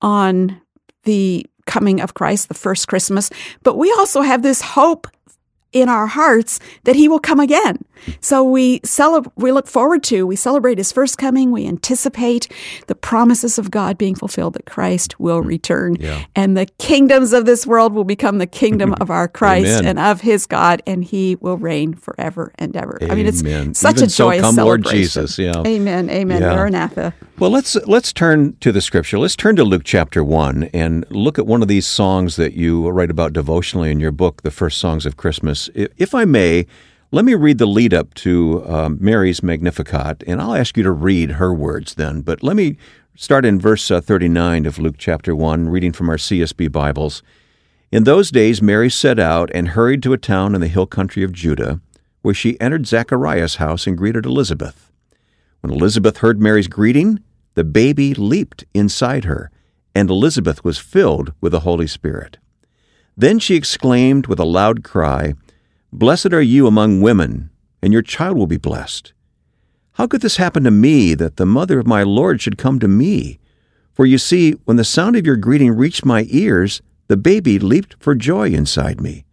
on 0.02 0.62
the 1.04 1.46
coming 1.66 2.00
of 2.00 2.14
Christ, 2.14 2.48
the 2.48 2.54
first 2.54 2.88
Christmas, 2.88 3.30
but 3.64 3.78
we 3.78 3.92
also 3.92 4.22
have 4.22 4.42
this 4.42 4.62
hope 4.62 5.08
in 5.72 5.90
our 5.90 6.08
hearts 6.08 6.60
that 6.86 6.96
he 6.96 7.08
will 7.08 7.20
come 7.20 7.40
again. 7.40 7.84
So 8.22 8.44
we 8.44 8.82
celebrate, 8.84 9.32
we 9.36 9.52
look 9.52 9.68
forward 9.68 10.04
to, 10.06 10.26
we 10.26 10.36
celebrate 10.36 10.78
his 10.78 10.92
first 10.92 11.18
coming. 11.18 11.52
We 11.52 11.66
anticipate 11.68 12.48
the 12.88 12.96
promises 12.96 13.58
of 13.58 13.72
God 13.72 13.98
being 13.98 14.16
fulfilled 14.16 14.54
that 14.54 14.66
Christ 14.66 15.20
will 15.20 15.42
return 15.42 15.96
Yeah. 16.00 16.24
and 16.36 16.56
the 16.58 16.66
kingdoms 16.78 17.34
of 17.34 17.46
this 17.46 17.66
world 17.68 17.94
will 17.94 18.04
become 18.04 18.38
the 18.38 18.48
kingdom 18.48 18.94
of 19.02 19.10
our 19.10 19.28
Christ 19.40 19.80
Amen. 19.80 19.86
and 19.86 20.00
of 20.00 20.22
his 20.22 20.46
God 20.46 20.82
and 20.88 21.04
he 21.04 21.36
will 21.36 21.58
reign 21.58 21.94
forever 21.94 22.52
and 22.58 22.76
ever. 22.76 22.98
I 23.02 23.16
mean, 23.16 23.28
Amen. 23.28 23.70
it's 23.72 23.80
such 23.80 23.98
Even 23.98 24.06
a 24.06 24.10
so 24.10 24.26
joyous 24.26 24.42
come, 24.42 24.56
Lord. 24.56 24.86
Jesus. 24.86 25.38
Yeah. 25.38 25.64
Amen. 25.66 26.10
Amen. 26.10 26.42
Yeah. 26.42 26.56
Maranatha. 26.56 27.14
Well, 27.38 27.52
let's 27.52 27.76
let's 27.88 28.12
turn 28.12 28.58
to 28.60 28.72
the 28.72 28.82
scripture. 28.82 29.18
Let's 29.18 29.36
turn 29.36 29.56
to 29.56 29.64
Luke 29.64 29.84
chapter 29.86 30.24
1 30.24 30.64
and 30.74 31.06
look 31.10 31.40
at 31.40 31.46
one 31.48 31.62
of 31.62 31.68
these 31.70 31.88
songs 31.88 32.36
that 32.36 32.54
you 32.54 32.90
write 32.90 33.10
about 33.10 33.32
devotionally 33.34 33.92
in 33.92 34.00
your 34.02 34.12
book, 34.12 34.42
The 34.42 34.52
First 34.52 34.78
Songs 34.78 35.06
of 35.06 35.16
Christmas. 35.16 35.70
If 35.74 36.14
I 36.14 36.26
may, 36.26 36.66
let 37.12 37.26
me 37.26 37.34
read 37.34 37.58
the 37.58 37.66
lead 37.66 37.94
up 37.94 38.14
to 38.14 38.64
um, 38.68 38.98
Mary's 39.02 39.42
Magnificat, 39.42 40.24
and 40.28 40.40
I'll 40.40 40.54
ask 40.54 40.78
you 40.78 40.84
to 40.84 40.92
read 40.92 41.32
her 41.32 41.52
words 41.52 41.96
then. 41.96 42.22
But 42.22 42.44
let 42.44 42.56
me 42.56 42.78
start 43.16 43.46
in 43.46 43.60
verse 43.60 43.90
uh, 43.90 44.00
39 44.00 44.68
of 44.68 44.78
Luke 44.78 44.96
chapter 44.98 45.36
1, 45.36 45.70
reading 45.70 45.92
from 45.92 46.08
our 46.08 46.18
CSB 46.18 46.72
Bibles. 46.72 47.24
In 47.92 48.04
those 48.04 48.30
days, 48.30 48.62
Mary 48.62 48.92
set 48.92 49.18
out 49.18 49.50
and 49.56 49.70
hurried 49.70 50.04
to 50.04 50.14
a 50.14 50.20
town 50.20 50.54
in 50.54 50.62
the 50.62 50.68
hill 50.68 50.86
country 50.86 51.24
of 51.24 51.34
Judah, 51.34 51.82
where 52.22 52.36
she 52.36 52.62
entered 52.62 52.86
Zachariah's 52.86 53.56
house 53.56 53.88
and 53.88 53.98
greeted 53.98 54.28
Elizabeth. 54.28 54.92
When 55.62 55.74
Elizabeth 55.74 56.18
heard 56.18 56.40
Mary's 56.40 56.68
greeting, 56.68 57.24
the 57.56 57.64
baby 57.64 58.14
leaped 58.14 58.66
inside 58.76 59.26
her, 59.26 59.50
and 59.96 60.12
Elizabeth 60.12 60.64
was 60.64 60.78
filled 60.78 61.34
with 61.42 61.54
the 61.54 61.62
Holy 61.62 61.88
Spirit. 61.88 62.38
Then 63.18 63.40
she 63.40 63.56
exclaimed 63.56 64.28
with 64.28 64.40
a 64.40 64.46
loud 64.46 64.84
cry, 64.84 65.34
Blessed 65.92 66.34
are 66.34 66.42
you 66.42 66.68
among 66.68 67.02
women, 67.02 67.50
and 67.82 67.92
your 67.92 68.04
child 68.04 68.38
will 68.38 68.48
be 68.48 68.58
blessed. 68.58 69.14
How 69.94 70.06
could 70.06 70.22
this 70.22 70.38
happen 70.38 70.64
to 70.64 70.72
me, 70.72 71.16
that 71.16 71.38
the 71.38 71.48
mother 71.48 71.80
of 71.80 71.88
my 71.88 72.04
Lord 72.04 72.42
should 72.42 72.58
come 72.60 72.80
to 72.80 72.88
me? 72.88 73.40
For 73.94 74.06
you 74.06 74.20
see, 74.20 74.52
when 74.66 74.78
the 74.78 74.84
sound 74.84 75.16
of 75.16 75.26
your 75.26 75.36
greeting 75.36 75.72
reached 75.72 76.06
my 76.06 76.28
ears, 76.30 76.82
the 77.08 77.18
baby 77.18 77.58
leaped 77.58 77.96
for 78.00 78.14
joy 78.14 78.50
inside 78.50 79.02
me. 79.02 79.26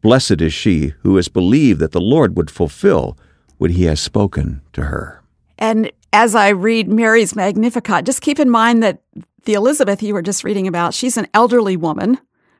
Blessed 0.00 0.40
is 0.40 0.54
she 0.54 0.94
who 1.02 1.16
has 1.16 1.28
believed 1.28 1.80
that 1.80 1.92
the 1.92 2.00
Lord 2.00 2.36
would 2.36 2.50
fulfill 2.50 3.18
what 3.58 3.72
he 3.72 3.84
has 3.84 4.00
spoken 4.00 4.62
to 4.72 4.84
her. 4.84 5.22
And 5.58 5.90
as 6.12 6.34
I 6.34 6.50
read 6.50 6.88
Mary's 6.88 7.34
Magnificat, 7.34 8.06
just 8.06 8.22
keep 8.22 8.38
in 8.38 8.48
mind 8.48 8.82
that 8.82 9.02
the 9.44 9.54
Elizabeth 9.54 10.02
you 10.02 10.14
were 10.14 10.22
just 10.22 10.44
reading 10.44 10.66
about, 10.66 10.94
she's 10.94 11.16
an 11.16 11.26
elderly 11.34 11.76
woman 11.76 12.18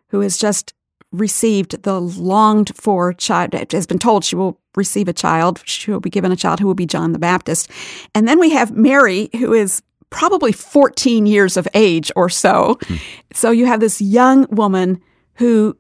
who 0.09 0.21
has 0.21 0.37
just 0.37 0.75
received 1.13 1.83
the 1.83 2.01
longed 2.01 2.73
for 2.77 3.13
child, 3.13 3.55
has 3.73 3.87
been 3.87 3.99
told 3.99 4.25
she 4.25 4.37
will 4.37 4.61
receive 4.77 5.09
a 5.09 5.13
child. 5.13 5.61
She 5.65 5.91
will 5.91 6.01
be 6.01 6.11
given 6.11 6.33
a 6.33 6.37
child 6.37 6.61
who 6.61 6.67
will 6.67 6.75
be 6.75 6.87
John 6.87 7.13
the 7.13 7.19
Baptist. 7.19 7.71
And 8.15 8.29
then 8.29 8.39
we 8.39 8.51
have 8.51 8.77
Mary, 8.77 9.29
who 9.39 9.53
is 9.53 9.83
probably 10.11 10.53
14 10.53 11.27
years 11.27 11.57
of 11.57 11.67
age 11.75 12.11
or 12.17 12.29
so. 12.29 12.79
Hmm. 12.83 12.97
So 13.33 13.51
you 13.51 13.67
have 13.67 13.81
this 13.81 14.01
young 14.01 14.47
woman 14.51 15.01
who 15.35 15.77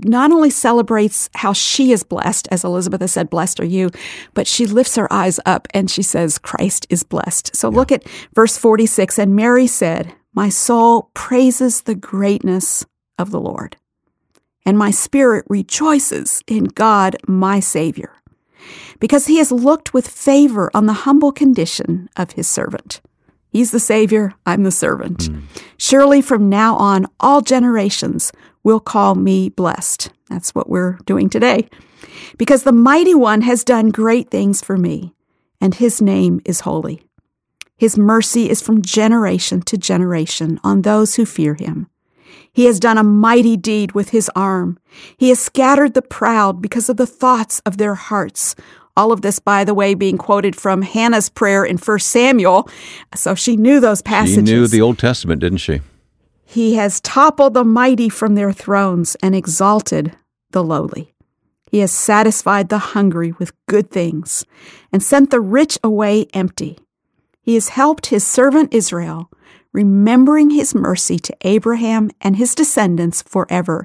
not 0.00 0.32
only 0.32 0.50
celebrates 0.50 1.30
how 1.34 1.52
she 1.52 1.92
is 1.92 2.02
blessed, 2.02 2.48
as 2.50 2.64
Elizabeth 2.64 3.00
has 3.00 3.12
said, 3.12 3.30
blessed 3.30 3.60
are 3.60 3.66
you, 3.66 3.90
but 4.34 4.46
she 4.46 4.66
lifts 4.66 4.96
her 4.96 5.10
eyes 5.12 5.38
up 5.46 5.68
and 5.72 5.90
she 5.90 6.02
says, 6.02 6.38
Christ 6.38 6.86
is 6.90 7.02
blessed. 7.02 7.54
So 7.54 7.68
look 7.68 7.92
at 7.92 8.04
verse 8.34 8.56
46. 8.56 9.18
And 9.18 9.36
Mary 9.36 9.66
said, 9.66 10.14
My 10.34 10.48
soul 10.48 11.10
praises 11.14 11.82
the 11.82 11.94
greatness 11.94 12.84
of 13.18 13.30
the 13.30 13.40
Lord, 13.40 13.76
and 14.66 14.76
my 14.76 14.90
spirit 14.90 15.46
rejoices 15.48 16.42
in 16.48 16.64
God, 16.64 17.16
my 17.26 17.60
Savior, 17.60 18.12
because 18.98 19.26
he 19.26 19.38
has 19.38 19.52
looked 19.52 19.94
with 19.94 20.08
favor 20.08 20.70
on 20.74 20.86
the 20.86 20.92
humble 20.92 21.30
condition 21.30 22.10
of 22.16 22.32
his 22.32 22.48
servant. 22.48 23.00
He's 23.48 23.70
the 23.70 23.80
Savior, 23.80 24.34
I'm 24.44 24.64
the 24.64 24.70
servant. 24.72 25.28
Hmm. 25.28 25.38
Surely 25.78 26.20
from 26.20 26.50
now 26.50 26.74
on, 26.74 27.06
all 27.20 27.40
generations 27.40 28.32
will 28.64 28.80
call 28.80 29.14
me 29.14 29.48
blessed. 29.48 30.10
That's 30.28 30.54
what 30.54 30.68
we're 30.68 30.98
doing 31.06 31.30
today. 31.30 31.68
Because 32.36 32.64
the 32.64 32.72
Mighty 32.72 33.14
One 33.14 33.42
has 33.42 33.62
done 33.62 33.90
great 33.90 34.30
things 34.30 34.60
for 34.60 34.76
me, 34.76 35.14
and 35.60 35.74
his 35.74 36.02
name 36.02 36.40
is 36.44 36.60
holy. 36.60 37.02
His 37.78 37.96
mercy 37.96 38.50
is 38.50 38.60
from 38.60 38.82
generation 38.82 39.62
to 39.62 39.78
generation 39.78 40.58
on 40.64 40.82
those 40.82 41.14
who 41.14 41.24
fear 41.24 41.54
him. 41.54 41.88
He 42.56 42.64
has 42.64 42.80
done 42.80 42.96
a 42.96 43.02
mighty 43.02 43.58
deed 43.58 43.92
with 43.92 44.08
his 44.08 44.30
arm. 44.34 44.78
He 45.18 45.28
has 45.28 45.38
scattered 45.38 45.92
the 45.92 46.00
proud 46.00 46.62
because 46.62 46.88
of 46.88 46.96
the 46.96 47.06
thoughts 47.06 47.60
of 47.66 47.76
their 47.76 47.94
hearts. 47.94 48.54
All 48.96 49.12
of 49.12 49.20
this, 49.20 49.38
by 49.38 49.62
the 49.62 49.74
way, 49.74 49.92
being 49.92 50.16
quoted 50.16 50.56
from 50.56 50.80
Hannah's 50.80 51.28
prayer 51.28 51.66
in 51.66 51.76
1 51.76 51.98
Samuel. 51.98 52.66
So 53.14 53.34
she 53.34 53.58
knew 53.58 53.78
those 53.78 54.00
passages. 54.00 54.48
She 54.48 54.54
knew 54.54 54.66
the 54.66 54.80
Old 54.80 54.98
Testament, 54.98 55.42
didn't 55.42 55.58
she? 55.58 55.82
He 56.46 56.76
has 56.76 57.02
toppled 57.02 57.52
the 57.52 57.62
mighty 57.62 58.08
from 58.08 58.36
their 58.36 58.54
thrones 58.54 59.18
and 59.22 59.36
exalted 59.36 60.16
the 60.52 60.64
lowly. 60.64 61.12
He 61.70 61.80
has 61.80 61.92
satisfied 61.92 62.70
the 62.70 62.78
hungry 62.78 63.32
with 63.32 63.52
good 63.66 63.90
things 63.90 64.46
and 64.90 65.02
sent 65.02 65.30
the 65.30 65.42
rich 65.42 65.78
away 65.84 66.26
empty. 66.32 66.78
He 67.42 67.52
has 67.52 67.68
helped 67.68 68.06
his 68.06 68.26
servant 68.26 68.72
Israel, 68.72 69.30
remembering 69.76 70.48
his 70.48 70.74
mercy 70.74 71.18
to 71.18 71.36
Abraham 71.42 72.10
and 72.22 72.34
his 72.34 72.54
descendants 72.54 73.20
forever, 73.20 73.84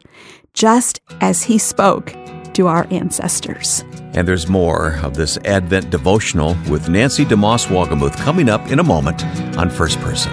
just 0.53 1.01
as 1.19 1.43
he 1.43 1.57
spoke 1.57 2.15
to 2.53 2.67
our 2.67 2.87
ancestors. 2.91 3.83
And 4.13 4.25
there's 4.25 4.47
more 4.47 4.95
of 5.03 5.15
this 5.15 5.37
Advent 5.43 5.89
devotional 5.89 6.55
with 6.69 6.87
Nancy 6.87 7.25
DeMoss 7.25 7.67
Wolgemuth 7.67 8.15
coming 8.15 8.47
up 8.47 8.71
in 8.71 8.79
a 8.79 8.83
moment 8.83 9.25
on 9.57 9.69
First 9.69 9.99
Person. 9.99 10.31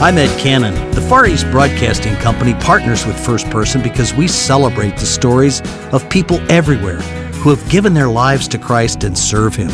I'm 0.00 0.16
Ed 0.16 0.34
Cannon. 0.38 0.74
The 0.92 1.02
Far 1.02 1.26
East 1.26 1.44
Broadcasting 1.50 2.14
Company 2.16 2.54
partners 2.54 3.04
with 3.04 3.22
First 3.22 3.50
Person 3.50 3.82
because 3.82 4.14
we 4.14 4.26
celebrate 4.26 4.96
the 4.96 5.04
stories 5.04 5.60
of 5.92 6.08
people 6.08 6.40
everywhere 6.50 7.02
who 7.42 7.50
have 7.50 7.70
given 7.70 7.92
their 7.92 8.08
lives 8.08 8.48
to 8.48 8.58
Christ 8.58 9.04
and 9.04 9.16
serve 9.16 9.54
Him. 9.54 9.68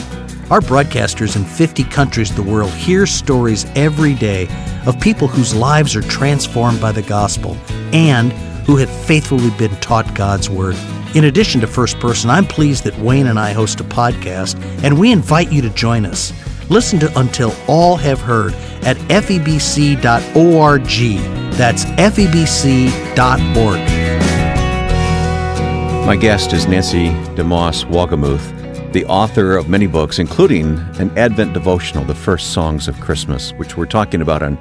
Our 0.48 0.60
broadcasters 0.60 1.34
in 1.34 1.44
50 1.44 1.82
countries 1.84 2.30
of 2.30 2.36
the 2.36 2.42
world 2.44 2.70
hear 2.70 3.04
stories 3.04 3.66
every 3.74 4.14
day 4.14 4.46
of 4.86 5.00
people 5.00 5.26
whose 5.26 5.52
lives 5.52 5.96
are 5.96 6.02
transformed 6.02 6.80
by 6.80 6.92
the 6.92 7.02
gospel 7.02 7.56
and 7.92 8.32
who 8.64 8.76
have 8.76 8.88
faithfully 8.88 9.50
been 9.58 9.74
taught 9.76 10.14
God's 10.14 10.48
Word. 10.48 10.76
In 11.16 11.24
addition 11.24 11.60
to 11.62 11.66
First 11.66 11.98
Person, 11.98 12.30
I'm 12.30 12.46
pleased 12.46 12.84
that 12.84 12.96
Wayne 13.00 13.26
and 13.26 13.40
I 13.40 13.52
host 13.52 13.80
a 13.80 13.84
podcast, 13.84 14.56
and 14.84 14.96
we 14.96 15.10
invite 15.10 15.50
you 15.50 15.62
to 15.62 15.70
join 15.70 16.06
us. 16.06 16.32
Listen 16.70 17.00
to 17.00 17.18
Until 17.18 17.52
All 17.66 17.96
Have 17.96 18.20
Heard 18.20 18.54
at 18.82 18.96
febc.org. 19.08 20.00
That's 21.56 21.84
febc.org. 21.84 22.86
My 26.06 26.14
guest 26.14 26.52
is 26.52 26.68
Nancy 26.68 27.08
DeMoss 27.34 27.84
Wolgemuth, 27.86 28.55
the 28.96 29.04
author 29.08 29.58
of 29.58 29.68
many 29.68 29.86
books, 29.86 30.18
including 30.18 30.78
an 30.98 31.10
Advent 31.18 31.52
devotional, 31.52 32.02
The 32.02 32.14
First 32.14 32.54
Songs 32.54 32.88
of 32.88 32.98
Christmas, 32.98 33.50
which 33.58 33.76
we're 33.76 33.84
talking 33.84 34.22
about 34.22 34.42
on 34.42 34.58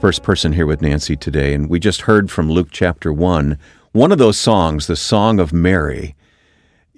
First 0.00 0.24
Person 0.24 0.52
here 0.52 0.66
with 0.66 0.82
Nancy 0.82 1.14
today. 1.14 1.54
And 1.54 1.70
we 1.70 1.78
just 1.78 2.00
heard 2.00 2.28
from 2.28 2.50
Luke 2.50 2.70
chapter 2.72 3.12
1, 3.12 3.56
one 3.92 4.10
of 4.10 4.18
those 4.18 4.36
songs, 4.36 4.88
the 4.88 4.96
Song 4.96 5.38
of 5.38 5.52
Mary. 5.52 6.16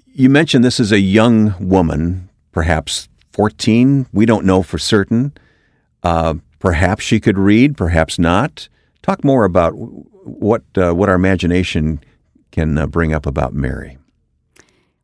You 0.07 0.31
mentioned 0.31 0.63
this 0.63 0.79
is 0.79 0.91
a 0.91 0.99
young 0.99 1.53
woman, 1.59 2.27
perhaps 2.53 3.07
14. 3.33 4.07
We 4.11 4.25
don't 4.25 4.43
know 4.43 4.63
for 4.63 4.79
certain. 4.79 5.33
Uh, 6.01 6.37
perhaps 6.57 7.03
she 7.03 7.19
could 7.19 7.37
read, 7.37 7.77
perhaps 7.77 8.17
not. 8.17 8.67
Talk 9.03 9.23
more 9.23 9.45
about 9.45 9.73
what 9.73 10.63
uh, 10.75 10.93
what 10.93 11.07
our 11.07 11.13
imagination 11.13 11.99
can 12.51 12.79
uh, 12.79 12.87
bring 12.87 13.13
up 13.13 13.27
about 13.27 13.53
Mary. 13.53 13.98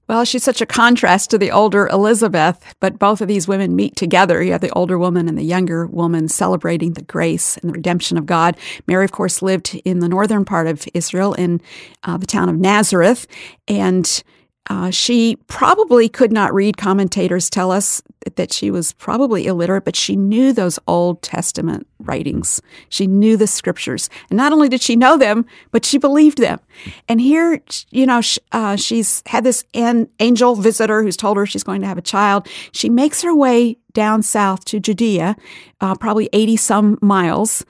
Well, 0.07 0.23
she's 0.23 0.43
such 0.43 0.61
a 0.61 0.67
contrast 0.67 1.31
to 1.31 1.37
the 1.39 1.49
older 1.49 1.87
Elizabeth, 1.87 2.75
but 2.79 2.99
both 2.99 3.21
of 3.21 3.27
these 3.27 3.47
women 3.47 3.75
meet 3.75 3.95
together. 3.95 4.43
You 4.43 4.51
have 4.51 4.61
the 4.61 4.69
older 4.73 4.99
woman 4.99 5.27
and 5.27 5.37
the 5.37 5.43
younger 5.43 5.87
woman 5.87 6.27
celebrating 6.27 6.93
the 6.93 7.01
grace 7.01 7.57
and 7.57 7.69
the 7.69 7.73
redemption 7.73 8.15
of 8.15 8.27
God. 8.27 8.55
Mary, 8.85 9.03
of 9.03 9.11
course, 9.11 9.41
lived 9.41 9.79
in 9.83 10.01
the 10.01 10.09
northern 10.09 10.45
part 10.45 10.67
of 10.67 10.87
Israel 10.93 11.33
in 11.33 11.59
uh, 12.03 12.17
the 12.17 12.27
town 12.27 12.49
of 12.49 12.57
Nazareth, 12.57 13.25
and 13.67 14.23
uh, 14.69 14.89
she 14.89 15.35
probably 15.47 16.09
could 16.09 16.31
not 16.31 16.53
read. 16.53 16.77
Commentators 16.77 17.49
tell 17.49 17.71
us 17.71 18.01
that 18.35 18.51
she 18.51 18.71
was 18.71 18.93
probably 18.93 19.45
illiterate, 19.45 19.85
but 19.85 19.95
she 19.95 20.15
knew 20.15 20.51
those 20.51 20.79
Old 20.87 21.21
Testament 21.21 21.85
writings. 21.99 22.61
She 22.89 23.05
knew 23.05 23.37
the 23.37 23.45
scriptures. 23.45 24.09
And 24.29 24.37
not 24.37 24.51
only 24.51 24.67
did 24.67 24.81
she 24.81 24.95
know 24.95 25.17
them, 25.17 25.45
but 25.71 25.85
she 25.85 25.99
believed 25.99 26.39
them. 26.39 26.59
And 27.07 27.21
here, 27.21 27.61
you 27.91 28.07
know, 28.07 28.21
uh, 28.51 28.75
she's 28.75 29.21
had 29.27 29.43
this 29.43 29.63
an- 29.75 30.09
angel 30.19 30.55
visitor 30.55 31.03
who's 31.03 31.17
told 31.17 31.37
her 31.37 31.45
she's 31.45 31.63
going 31.63 31.81
to 31.81 31.87
have 31.87 31.99
a 31.99 32.01
child. 32.01 32.47
She 32.71 32.89
makes 32.89 33.21
her 33.21 33.35
way 33.35 33.77
down 33.93 34.23
south 34.23 34.65
to 34.65 34.79
Judea, 34.79 35.35
uh, 35.79 35.95
probably 35.95 36.27
80 36.33 36.57
some 36.57 36.97
miles. 37.01 37.63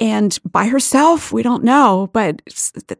And 0.00 0.38
by 0.50 0.66
herself, 0.66 1.30
we 1.30 1.42
don't 1.42 1.62
know, 1.62 2.08
but 2.14 2.40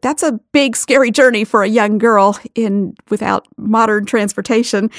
that's 0.01 0.21
a 0.21 0.39
big, 0.51 0.77
scary 0.77 1.09
journey 1.09 1.43
for 1.43 1.63
a 1.63 1.67
young 1.67 1.97
girl 1.97 2.39
in 2.53 2.95
without 3.09 3.47
modern 3.57 4.05
transportation. 4.05 4.91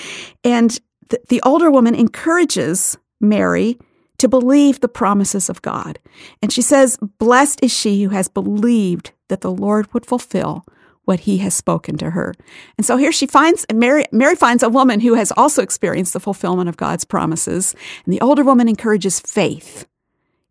And 0.43 0.79
the, 1.11 1.21
the 1.29 1.41
older 1.43 1.71
woman 1.71 1.95
encourages 1.95 2.99
Mary 3.21 3.79
to 4.19 4.29
believe 4.29 4.81
the 4.81 4.89
promises 4.89 5.49
of 5.49 5.63
God. 5.63 6.01
And 6.43 6.53
she 6.53 6.63
says, 6.63 6.99
Blessed 7.19 7.63
is 7.63 7.73
she 7.73 8.03
who 8.03 8.11
has 8.11 8.29
believed 8.29 9.13
that 9.29 9.41
the 9.41 9.53
Lord 9.53 9.93
would 9.95 10.05
fulfill 10.05 10.65
what 11.05 11.21
he 11.21 11.39
has 11.39 11.55
spoken 11.55 11.97
to 11.99 12.11
her. 12.11 12.35
And 12.79 12.87
so 12.87 12.97
here 12.97 13.13
she 13.13 13.27
finds 13.27 13.67
Mary 13.73 14.05
Mary 14.13 14.37
finds 14.37 14.63
a 14.63 14.69
woman 14.69 15.01
who 15.01 15.15
has 15.15 15.33
also 15.37 15.63
experienced 15.63 16.13
the 16.13 16.21
fulfillment 16.21 16.69
of 16.69 16.77
God's 16.77 17.05
promises. 17.05 17.75
And 18.05 18.13
the 18.13 18.21
older 18.21 18.45
woman 18.45 18.69
encourages 18.69 19.21
faith 19.21 19.87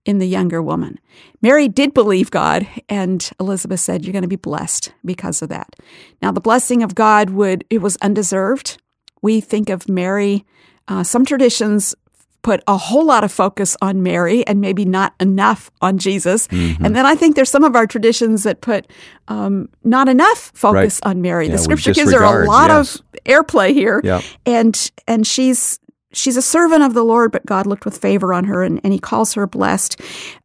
in 0.05 0.17
the 0.17 0.27
younger 0.27 0.61
woman. 0.61 0.99
Mary 1.41 1.67
did 1.67 1.93
believe 1.93 2.31
God, 2.31 2.67
and 2.89 3.29
Elizabeth 3.39 3.79
said, 3.79 4.03
You're 4.03 4.13
going 4.13 4.23
to 4.23 4.27
be 4.27 4.35
blessed 4.35 4.91
because 5.05 5.41
of 5.41 5.49
that. 5.49 5.75
Now, 6.21 6.31
the 6.31 6.41
blessing 6.41 6.83
of 6.83 6.95
God 6.95 7.31
would, 7.31 7.65
it 7.69 7.81
was 7.81 7.97
undeserved. 7.97 8.81
We 9.21 9.41
think 9.41 9.69
of 9.69 9.87
Mary, 9.87 10.45
uh, 10.87 11.03
some 11.03 11.25
traditions 11.25 11.95
put 12.41 12.63
a 12.67 12.77
whole 12.77 13.05
lot 13.05 13.23
of 13.23 13.31
focus 13.31 13.77
on 13.81 14.01
Mary 14.01 14.45
and 14.47 14.59
maybe 14.61 14.85
not 14.85 15.13
enough 15.19 15.69
on 15.81 15.97
Jesus. 15.97 16.47
Mm-hmm. 16.47 16.83
And 16.83 16.95
then 16.95 17.05
I 17.05 17.15
think 17.15 17.35
there's 17.35 17.49
some 17.49 17.63
of 17.63 17.75
our 17.75 17.85
traditions 17.85 18.43
that 18.43 18.61
put 18.61 18.87
um, 19.27 19.69
not 19.83 20.09
enough 20.09 20.51
focus 20.55 20.99
right. 21.03 21.11
on 21.11 21.21
Mary. 21.21 21.45
Yeah, 21.45 21.53
the 21.53 21.57
scripture 21.59 21.93
gives 21.93 22.11
her 22.11 22.23
a 22.23 22.45
lot 22.45 22.69
yes. 22.69 22.95
of 22.95 23.01
airplay 23.25 23.73
here. 23.73 24.01
Yeah. 24.03 24.21
And 24.45 24.91
and 25.07 25.25
she's 25.25 25.79
she's 26.13 26.37
a 26.37 26.41
servant 26.41 26.83
of 26.83 26.93
the 26.93 27.03
Lord, 27.03 27.31
but 27.31 27.45
God 27.45 27.65
looked 27.65 27.85
with 27.85 27.97
favor 27.97 28.33
on 28.33 28.45
her 28.45 28.63
and, 28.63 28.79
and 28.83 28.93
he 28.93 28.99
calls 28.99 29.33
her 29.33 29.47
blessed 29.47 29.99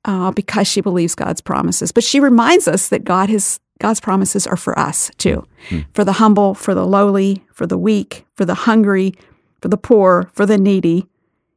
uh, 0.04 0.30
because 0.32 0.66
she 0.66 0.80
believes 0.80 1.14
God's 1.14 1.40
promises. 1.40 1.92
But 1.92 2.04
she 2.04 2.20
reminds 2.20 2.68
us 2.68 2.88
that 2.88 3.04
God 3.04 3.28
has 3.30 3.61
God's 3.78 4.00
promises 4.00 4.46
are 4.46 4.56
for 4.56 4.78
us 4.78 5.11
too. 5.18 5.46
Mm-hmm. 5.68 5.90
For 5.92 6.04
the 6.04 6.14
humble, 6.14 6.54
for 6.54 6.75
the 6.75 6.87
lowly, 6.87 7.44
for 7.52 7.66
the 7.66 7.76
weak, 7.76 8.25
for 8.35 8.44
the 8.44 8.54
hungry, 8.54 9.14
for 9.61 9.68
the 9.68 9.76
poor, 9.76 10.30
for 10.32 10.46
the 10.46 10.58
needy. 10.58 11.06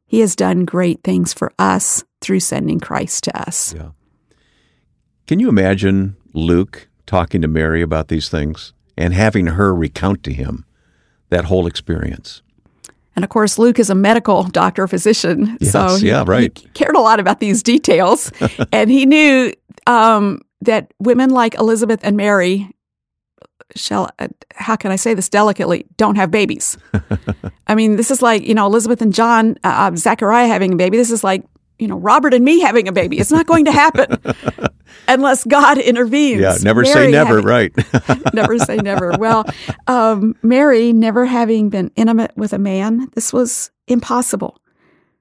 He 0.06 0.20
has 0.20 0.36
done 0.36 0.64
great 0.64 1.02
things 1.02 1.32
for 1.32 1.52
us 1.58 2.04
through 2.20 2.40
sending 2.40 2.80
Christ 2.80 3.24
to 3.24 3.40
us. 3.40 3.74
Yeah. 3.74 3.90
Can 5.26 5.38
you 5.38 5.48
imagine 5.48 6.16
Luke 6.34 6.88
talking 7.06 7.40
to 7.42 7.48
Mary 7.48 7.80
about 7.80 8.08
these 8.08 8.28
things 8.28 8.72
and 8.96 9.14
having 9.14 9.46
her 9.46 9.74
recount 9.74 10.24
to 10.24 10.32
him 10.32 10.64
that 11.28 11.44
whole 11.44 11.66
experience? 11.66 12.42
And 13.20 13.24
of 13.26 13.28
course, 13.28 13.58
Luke 13.58 13.78
is 13.78 13.90
a 13.90 13.94
medical 13.94 14.44
doctor, 14.44 14.88
physician. 14.88 15.58
Yes, 15.60 15.72
so 15.72 15.96
he, 15.96 16.06
yeah, 16.06 16.24
right. 16.26 16.56
he 16.58 16.68
cared 16.68 16.96
a 16.96 17.00
lot 17.00 17.20
about 17.20 17.38
these 17.38 17.62
details. 17.62 18.32
and 18.72 18.90
he 18.90 19.04
knew 19.04 19.52
um, 19.86 20.40
that 20.62 20.94
women 21.00 21.28
like 21.28 21.54
Elizabeth 21.56 22.00
and 22.02 22.16
Mary 22.16 22.74
shall 23.76 24.08
uh, 24.18 24.28
how 24.54 24.74
can 24.74 24.90
I 24.90 24.96
say 24.96 25.12
this 25.12 25.28
delicately 25.28 25.84
don't 25.98 26.16
have 26.16 26.30
babies. 26.30 26.78
I 27.66 27.74
mean, 27.74 27.96
this 27.96 28.10
is 28.10 28.22
like 28.22 28.42
you 28.48 28.54
know 28.54 28.64
Elizabeth 28.64 29.02
and 29.02 29.12
John, 29.12 29.58
uh, 29.64 29.90
uh, 29.92 29.96
Zachariah 29.96 30.46
having 30.46 30.72
a 30.72 30.76
baby. 30.76 30.96
This 30.96 31.10
is 31.10 31.22
like 31.22 31.44
you 31.80 31.88
know 31.88 31.98
Robert 31.98 32.34
and 32.34 32.44
me 32.44 32.60
having 32.60 32.86
a 32.88 32.92
baby. 32.92 33.18
It's 33.18 33.30
not 33.30 33.46
going 33.46 33.64
to 33.64 33.72
happen 33.72 34.18
unless 35.08 35.44
God 35.44 35.78
intervenes. 35.78 36.40
Yeah, 36.40 36.56
never 36.62 36.82
Mary 36.82 36.94
say 36.94 37.10
never, 37.10 37.36
having, 37.36 37.44
right? 37.44 38.32
never 38.34 38.58
say 38.58 38.76
never. 38.76 39.12
Well, 39.18 39.44
um, 39.86 40.36
Mary 40.42 40.92
never 40.92 41.26
having 41.26 41.70
been 41.70 41.90
intimate 41.96 42.36
with 42.36 42.52
a 42.52 42.58
man, 42.58 43.08
this 43.14 43.32
was 43.32 43.70
impossible. 43.88 44.58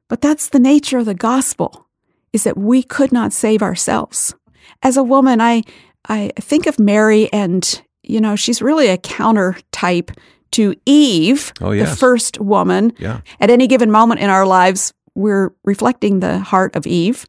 But 0.07 0.21
that's 0.21 0.49
the 0.49 0.59
nature 0.59 0.97
of 0.97 1.05
the 1.05 1.13
gospel, 1.13 1.87
is 2.33 2.43
that 2.43 2.57
we 2.57 2.83
could 2.83 3.11
not 3.11 3.31
save 3.31 3.61
ourselves. 3.61 4.35
As 4.83 4.97
a 4.97 5.03
woman, 5.03 5.41
I 5.41 5.63
I 6.07 6.31
think 6.37 6.67
of 6.67 6.79
Mary 6.79 7.31
and 7.31 7.81
you 8.09 8.19
know, 8.19 8.35
she's 8.35 8.61
really 8.61 8.87
a 8.87 8.97
counter 8.97 9.55
type 9.71 10.11
to 10.51 10.75
Eve, 10.85 11.53
oh, 11.61 11.71
yes. 11.71 11.91
the 11.91 11.95
first 11.95 12.39
woman. 12.39 12.91
Yeah. 12.97 13.21
At 13.39 13.51
any 13.51 13.67
given 13.67 13.91
moment 13.91 14.19
in 14.19 14.31
our 14.31 14.47
lives, 14.47 14.93
we're 15.19 15.53
reflecting 15.63 16.19
the 16.19 16.39
heart 16.39 16.75
of 16.75 16.87
Eve 16.87 17.25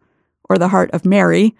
or 0.49 0.57
the 0.57 0.69
heart 0.69 0.91
of 0.93 1.05
Mary. 1.05 1.55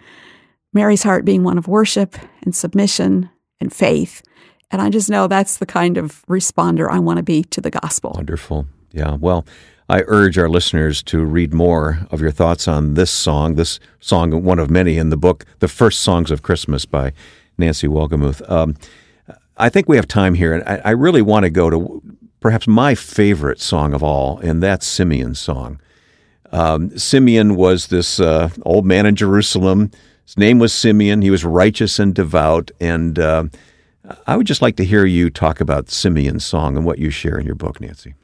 Mary's 0.73 1.03
heart 1.03 1.25
being 1.25 1.43
one 1.43 1.57
of 1.57 1.67
worship 1.67 2.15
and 2.43 2.55
submission 2.55 3.29
and 3.59 3.73
faith. 3.73 4.23
And 4.71 4.81
I 4.81 4.89
just 4.89 5.09
know 5.09 5.27
that's 5.27 5.57
the 5.57 5.65
kind 5.65 5.97
of 5.97 6.25
responder 6.27 6.89
I 6.89 6.99
want 6.99 7.17
to 7.17 7.23
be 7.23 7.43
to 7.43 7.61
the 7.61 7.69
gospel. 7.69 8.13
Wonderful. 8.15 8.67
Yeah. 8.91 9.15
Well, 9.15 9.45
I 9.89 10.03
urge 10.07 10.37
our 10.37 10.47
listeners 10.47 11.03
to 11.03 11.25
read 11.25 11.53
more 11.53 12.07
of 12.09 12.21
your 12.21 12.31
thoughts 12.31 12.67
on 12.67 12.93
this 12.93 13.11
song, 13.11 13.55
this 13.55 13.79
song, 13.99 14.43
one 14.43 14.59
of 14.59 14.69
many 14.69 14.97
in 14.97 15.09
the 15.09 15.17
book, 15.17 15.45
The 15.59 15.67
First 15.67 15.99
Songs 15.99 16.31
of 16.31 16.41
Christmas 16.41 16.85
by 16.85 17.11
Nancy 17.57 17.87
Wolgemuth. 17.87 18.49
Um, 18.49 18.77
I 19.57 19.67
think 19.67 19.89
we 19.89 19.97
have 19.97 20.07
time 20.07 20.35
here, 20.35 20.53
and 20.53 20.63
I, 20.63 20.81
I 20.85 20.91
really 20.91 21.21
want 21.21 21.43
to 21.43 21.49
go 21.49 21.69
to 21.69 22.01
perhaps 22.39 22.67
my 22.67 22.95
favorite 22.95 23.59
song 23.59 23.93
of 23.93 24.01
all, 24.01 24.39
and 24.39 24.63
that's 24.63 24.87
Simeon's 24.87 25.39
song. 25.39 25.81
Um, 26.51 26.97
Simeon 26.97 27.55
was 27.55 27.87
this 27.87 28.19
uh, 28.19 28.49
old 28.63 28.85
man 28.85 29.05
in 29.05 29.15
Jerusalem. 29.15 29.91
His 30.25 30.37
name 30.37 30.59
was 30.59 30.73
Simeon. 30.73 31.21
He 31.21 31.31
was 31.31 31.43
righteous 31.43 31.99
and 31.99 32.13
devout. 32.13 32.71
And 32.79 33.17
uh, 33.17 33.45
I 34.27 34.35
would 34.37 34.47
just 34.47 34.61
like 34.61 34.75
to 34.77 34.85
hear 34.85 35.05
you 35.05 35.29
talk 35.29 35.61
about 35.61 35.89
Simeon's 35.89 36.45
song 36.45 36.75
and 36.75 36.85
what 36.85 36.99
you 36.99 37.09
share 37.09 37.37
in 37.37 37.45
your 37.45 37.55
book, 37.55 37.79
Nancy. 37.81 38.15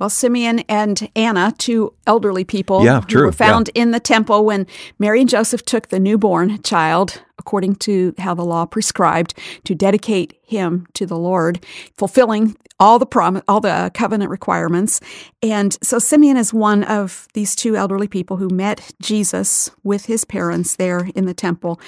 Well, 0.00 0.08
Simeon 0.08 0.60
and 0.60 1.10
Anna, 1.14 1.54
two 1.58 1.92
elderly 2.06 2.42
people 2.42 2.82
yeah, 2.82 3.02
who 3.02 3.06
true. 3.06 3.26
were 3.26 3.32
found 3.32 3.70
yeah. 3.74 3.82
in 3.82 3.90
the 3.90 4.00
temple 4.00 4.46
when 4.46 4.66
Mary 4.98 5.20
and 5.20 5.28
Joseph 5.28 5.62
took 5.62 5.88
the 5.88 6.00
newborn 6.00 6.62
child, 6.62 7.22
according 7.38 7.76
to 7.76 8.14
how 8.16 8.32
the 8.32 8.42
law 8.42 8.64
prescribed, 8.64 9.34
to 9.64 9.74
dedicate 9.74 10.38
him 10.42 10.86
to 10.94 11.04
the 11.04 11.18
Lord, 11.18 11.66
fulfilling 11.98 12.56
all 12.80 12.98
the 12.98 13.04
prom- 13.04 13.42
all 13.46 13.60
the 13.60 13.90
covenant 13.92 14.30
requirements. 14.30 15.02
And 15.42 15.76
so 15.82 15.98
Simeon 15.98 16.38
is 16.38 16.54
one 16.54 16.82
of 16.84 17.28
these 17.34 17.54
two 17.54 17.76
elderly 17.76 18.08
people 18.08 18.38
who 18.38 18.48
met 18.48 18.92
Jesus 19.02 19.70
with 19.84 20.06
his 20.06 20.24
parents 20.24 20.76
there 20.76 21.10
in 21.14 21.26
the 21.26 21.34
temple. 21.34 21.78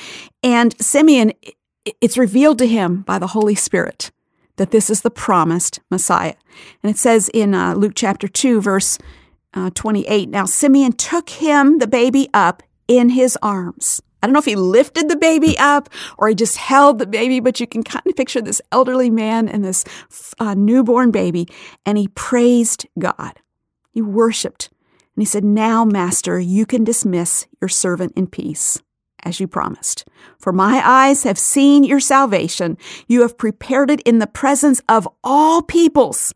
And 0.42 0.78
Simeon, 0.78 1.32
it's 2.02 2.18
revealed 2.18 2.58
to 2.58 2.66
him 2.66 3.00
by 3.02 3.18
the 3.18 3.28
Holy 3.28 3.54
Spirit 3.54 4.10
that 4.56 4.70
this 4.70 4.90
is 4.90 5.02
the 5.02 5.10
promised 5.10 5.80
Messiah. 5.90 6.34
And 6.82 6.90
it 6.90 6.98
says 6.98 7.30
in 7.32 7.54
uh, 7.54 7.74
Luke 7.74 7.92
chapter 7.94 8.28
2, 8.28 8.60
verse 8.60 8.98
uh, 9.54 9.70
28 9.70 10.28
Now 10.28 10.44
Simeon 10.44 10.92
took 10.92 11.30
him, 11.30 11.78
the 11.78 11.86
baby, 11.86 12.28
up 12.32 12.62
in 12.88 13.10
his 13.10 13.38
arms. 13.42 14.02
I 14.22 14.26
don't 14.26 14.34
know 14.34 14.38
if 14.38 14.44
he 14.44 14.54
lifted 14.54 15.08
the 15.08 15.16
baby 15.16 15.58
up 15.58 15.88
or 16.16 16.28
he 16.28 16.34
just 16.34 16.56
held 16.56 16.98
the 16.98 17.06
baby, 17.06 17.40
but 17.40 17.58
you 17.58 17.66
can 17.66 17.82
kind 17.82 18.06
of 18.06 18.14
picture 18.14 18.40
this 18.40 18.62
elderly 18.70 19.10
man 19.10 19.48
and 19.48 19.64
this 19.64 19.84
uh, 20.38 20.54
newborn 20.54 21.10
baby, 21.10 21.48
and 21.84 21.98
he 21.98 22.08
praised 22.08 22.86
God. 22.98 23.40
He 23.90 24.00
worshiped. 24.00 24.70
And 25.16 25.22
he 25.22 25.26
said, 25.26 25.44
Now, 25.44 25.84
Master, 25.84 26.38
you 26.38 26.66
can 26.66 26.84
dismiss 26.84 27.46
your 27.60 27.68
servant 27.68 28.12
in 28.16 28.28
peace 28.28 28.80
as 29.22 29.40
you 29.40 29.46
promised. 29.46 30.04
For 30.38 30.52
my 30.52 30.82
eyes 30.84 31.22
have 31.22 31.38
seen 31.38 31.84
your 31.84 32.00
salvation. 32.00 32.76
You 33.06 33.22
have 33.22 33.38
prepared 33.38 33.90
it 33.90 34.00
in 34.02 34.18
the 34.18 34.26
presence 34.26 34.80
of 34.88 35.08
all 35.22 35.62
peoples, 35.62 36.34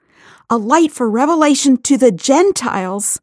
a 0.48 0.56
light 0.56 0.92
for 0.92 1.10
revelation 1.10 1.76
to 1.78 1.96
the 1.96 2.12
Gentiles 2.12 3.20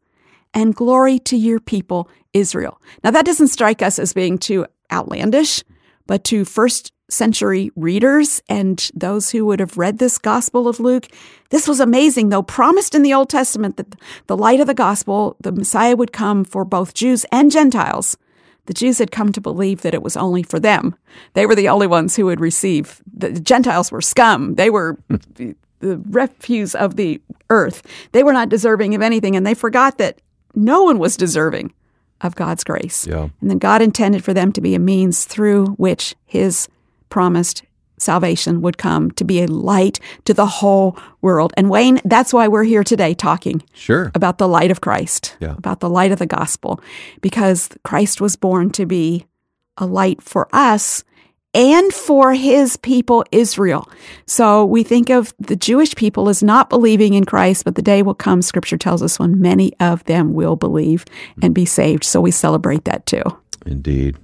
and 0.52 0.74
glory 0.74 1.18
to 1.20 1.36
your 1.36 1.60
people, 1.60 2.08
Israel. 2.32 2.80
Now, 3.02 3.10
that 3.10 3.26
doesn't 3.26 3.48
strike 3.48 3.82
us 3.82 3.98
as 3.98 4.12
being 4.12 4.38
too 4.38 4.66
outlandish, 4.92 5.64
but 6.06 6.24
to 6.24 6.44
first 6.44 6.92
century 7.10 7.70
readers 7.76 8.42
and 8.48 8.90
those 8.94 9.30
who 9.30 9.44
would 9.46 9.60
have 9.60 9.76
read 9.76 9.98
this 9.98 10.18
Gospel 10.18 10.68
of 10.68 10.80
Luke, 10.80 11.08
this 11.50 11.68
was 11.68 11.80
amazing, 11.80 12.28
though 12.28 12.42
promised 12.42 12.94
in 12.94 13.02
the 13.02 13.14
Old 13.14 13.28
Testament 13.30 13.76
that 13.76 13.94
the 14.26 14.36
light 14.36 14.60
of 14.60 14.66
the 14.66 14.74
gospel, 14.74 15.36
the 15.40 15.52
Messiah 15.52 15.96
would 15.96 16.12
come 16.12 16.44
for 16.44 16.64
both 16.64 16.94
Jews 16.94 17.24
and 17.30 17.50
Gentiles. 17.50 18.16
The 18.66 18.74
Jews 18.74 18.98
had 18.98 19.10
come 19.10 19.32
to 19.32 19.40
believe 19.40 19.82
that 19.82 19.94
it 19.94 20.02
was 20.02 20.16
only 20.16 20.42
for 20.42 20.58
them. 20.58 20.94
They 21.34 21.46
were 21.46 21.54
the 21.54 21.68
only 21.68 21.86
ones 21.86 22.16
who 22.16 22.26
would 22.26 22.40
receive. 22.40 23.02
The 23.14 23.32
Gentiles 23.32 23.92
were 23.92 24.00
scum. 24.00 24.54
They 24.54 24.70
were 24.70 24.98
the 25.08 25.56
refuse 25.80 26.74
of 26.74 26.96
the 26.96 27.20
earth. 27.50 27.82
They 28.12 28.22
were 28.22 28.32
not 28.32 28.48
deserving 28.48 28.94
of 28.94 29.02
anything, 29.02 29.36
and 29.36 29.46
they 29.46 29.54
forgot 29.54 29.98
that 29.98 30.20
no 30.54 30.84
one 30.84 30.98
was 30.98 31.16
deserving 31.16 31.74
of 32.20 32.34
God's 32.36 32.64
grace. 32.64 33.06
Yeah. 33.06 33.28
And 33.40 33.50
then 33.50 33.58
God 33.58 33.82
intended 33.82 34.24
for 34.24 34.32
them 34.32 34.52
to 34.52 34.60
be 34.60 34.74
a 34.74 34.78
means 34.78 35.24
through 35.26 35.66
which 35.72 36.14
his 36.24 36.68
promised 37.10 37.62
salvation 38.04 38.62
would 38.62 38.78
come 38.78 39.10
to 39.12 39.24
be 39.24 39.42
a 39.42 39.46
light 39.46 39.98
to 40.24 40.34
the 40.34 40.46
whole 40.46 40.96
world. 41.22 41.52
And 41.56 41.70
Wayne, 41.70 42.00
that's 42.04 42.32
why 42.32 42.46
we're 42.48 42.64
here 42.64 42.84
today 42.84 43.14
talking 43.14 43.62
sure. 43.72 44.12
about 44.14 44.38
the 44.38 44.48
light 44.48 44.70
of 44.70 44.80
Christ, 44.80 45.36
yeah. 45.40 45.54
about 45.56 45.80
the 45.80 45.88
light 45.88 46.12
of 46.12 46.18
the 46.18 46.26
gospel, 46.26 46.80
because 47.20 47.68
Christ 47.82 48.20
was 48.20 48.36
born 48.36 48.70
to 48.70 48.86
be 48.86 49.26
a 49.78 49.86
light 49.86 50.22
for 50.22 50.48
us 50.52 51.02
and 51.54 51.92
for 51.92 52.34
his 52.34 52.76
people 52.76 53.24
Israel. 53.30 53.88
So 54.26 54.64
we 54.64 54.82
think 54.82 55.08
of 55.08 55.32
the 55.38 55.56
Jewish 55.56 55.94
people 55.94 56.28
as 56.28 56.42
not 56.42 56.68
believing 56.68 57.14
in 57.14 57.24
Christ, 57.24 57.64
but 57.64 57.76
the 57.76 57.82
day 57.82 58.02
will 58.02 58.14
come, 58.14 58.42
scripture 58.42 58.76
tells 58.76 59.02
us, 59.02 59.18
when 59.18 59.40
many 59.40 59.72
of 59.78 60.04
them 60.04 60.34
will 60.34 60.56
believe 60.56 61.04
and 61.40 61.54
be 61.54 61.64
saved. 61.64 62.04
So 62.04 62.20
we 62.20 62.32
celebrate 62.32 62.84
that 62.84 63.06
too. 63.06 63.22
Indeed. 63.64 64.18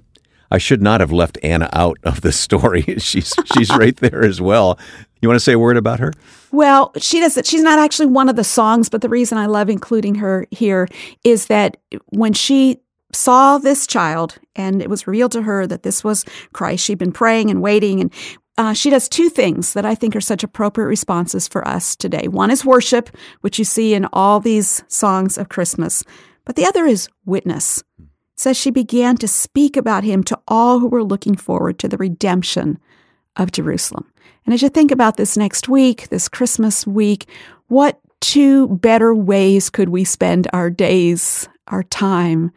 I 0.50 0.58
should 0.58 0.82
not 0.82 1.00
have 1.00 1.12
left 1.12 1.38
Anna 1.42 1.68
out 1.72 1.98
of 2.02 2.20
the 2.20 2.32
story. 2.32 2.82
she's 2.98 3.34
she's 3.54 3.70
right 3.70 3.96
there 3.96 4.24
as 4.24 4.40
well. 4.40 4.78
You 5.22 5.28
want 5.28 5.36
to 5.36 5.44
say 5.44 5.52
a 5.52 5.58
word 5.58 5.76
about 5.76 6.00
her? 6.00 6.12
Well, 6.50 6.92
she 6.96 7.20
does. 7.20 7.38
She's 7.44 7.62
not 7.62 7.78
actually 7.78 8.06
one 8.06 8.28
of 8.28 8.36
the 8.36 8.44
songs, 8.44 8.88
but 8.88 9.02
the 9.02 9.08
reason 9.08 9.38
I 9.38 9.46
love 9.46 9.68
including 9.68 10.16
her 10.16 10.46
here 10.50 10.88
is 11.24 11.46
that 11.46 11.76
when 12.06 12.32
she 12.32 12.78
saw 13.12 13.58
this 13.58 13.86
child 13.86 14.38
and 14.56 14.80
it 14.80 14.88
was 14.88 15.06
revealed 15.06 15.32
to 15.32 15.42
her 15.42 15.66
that 15.66 15.82
this 15.82 16.02
was 16.02 16.24
Christ, 16.52 16.84
she'd 16.84 16.98
been 16.98 17.12
praying 17.12 17.50
and 17.50 17.60
waiting, 17.60 18.00
and 18.00 18.12
uh, 18.56 18.72
she 18.72 18.90
does 18.90 19.08
two 19.08 19.28
things 19.28 19.72
that 19.72 19.84
I 19.84 19.94
think 19.94 20.14
are 20.14 20.20
such 20.20 20.44
appropriate 20.44 20.86
responses 20.86 21.48
for 21.48 21.66
us 21.66 21.96
today. 21.96 22.28
One 22.28 22.50
is 22.50 22.64
worship, 22.64 23.10
which 23.40 23.58
you 23.58 23.64
see 23.64 23.94
in 23.94 24.06
all 24.12 24.40
these 24.40 24.82
songs 24.88 25.38
of 25.38 25.48
Christmas, 25.48 26.04
but 26.44 26.56
the 26.56 26.66
other 26.66 26.86
is 26.86 27.08
witness. 27.24 27.82
Says 28.40 28.56
she 28.56 28.70
began 28.70 29.18
to 29.18 29.28
speak 29.28 29.76
about 29.76 30.02
him 30.02 30.24
to 30.24 30.38
all 30.48 30.78
who 30.78 30.88
were 30.88 31.04
looking 31.04 31.36
forward 31.36 31.78
to 31.78 31.88
the 31.88 31.98
redemption 31.98 32.78
of 33.36 33.52
Jerusalem. 33.52 34.10
And 34.46 34.54
as 34.54 34.62
you 34.62 34.70
think 34.70 34.90
about 34.90 35.18
this 35.18 35.36
next 35.36 35.68
week, 35.68 36.08
this 36.08 36.26
Christmas 36.26 36.86
week, 36.86 37.28
what 37.66 38.00
two 38.22 38.66
better 38.68 39.14
ways 39.14 39.68
could 39.68 39.90
we 39.90 40.04
spend 40.04 40.48
our 40.54 40.70
days, 40.70 41.50
our 41.68 41.82
time? 41.82 42.50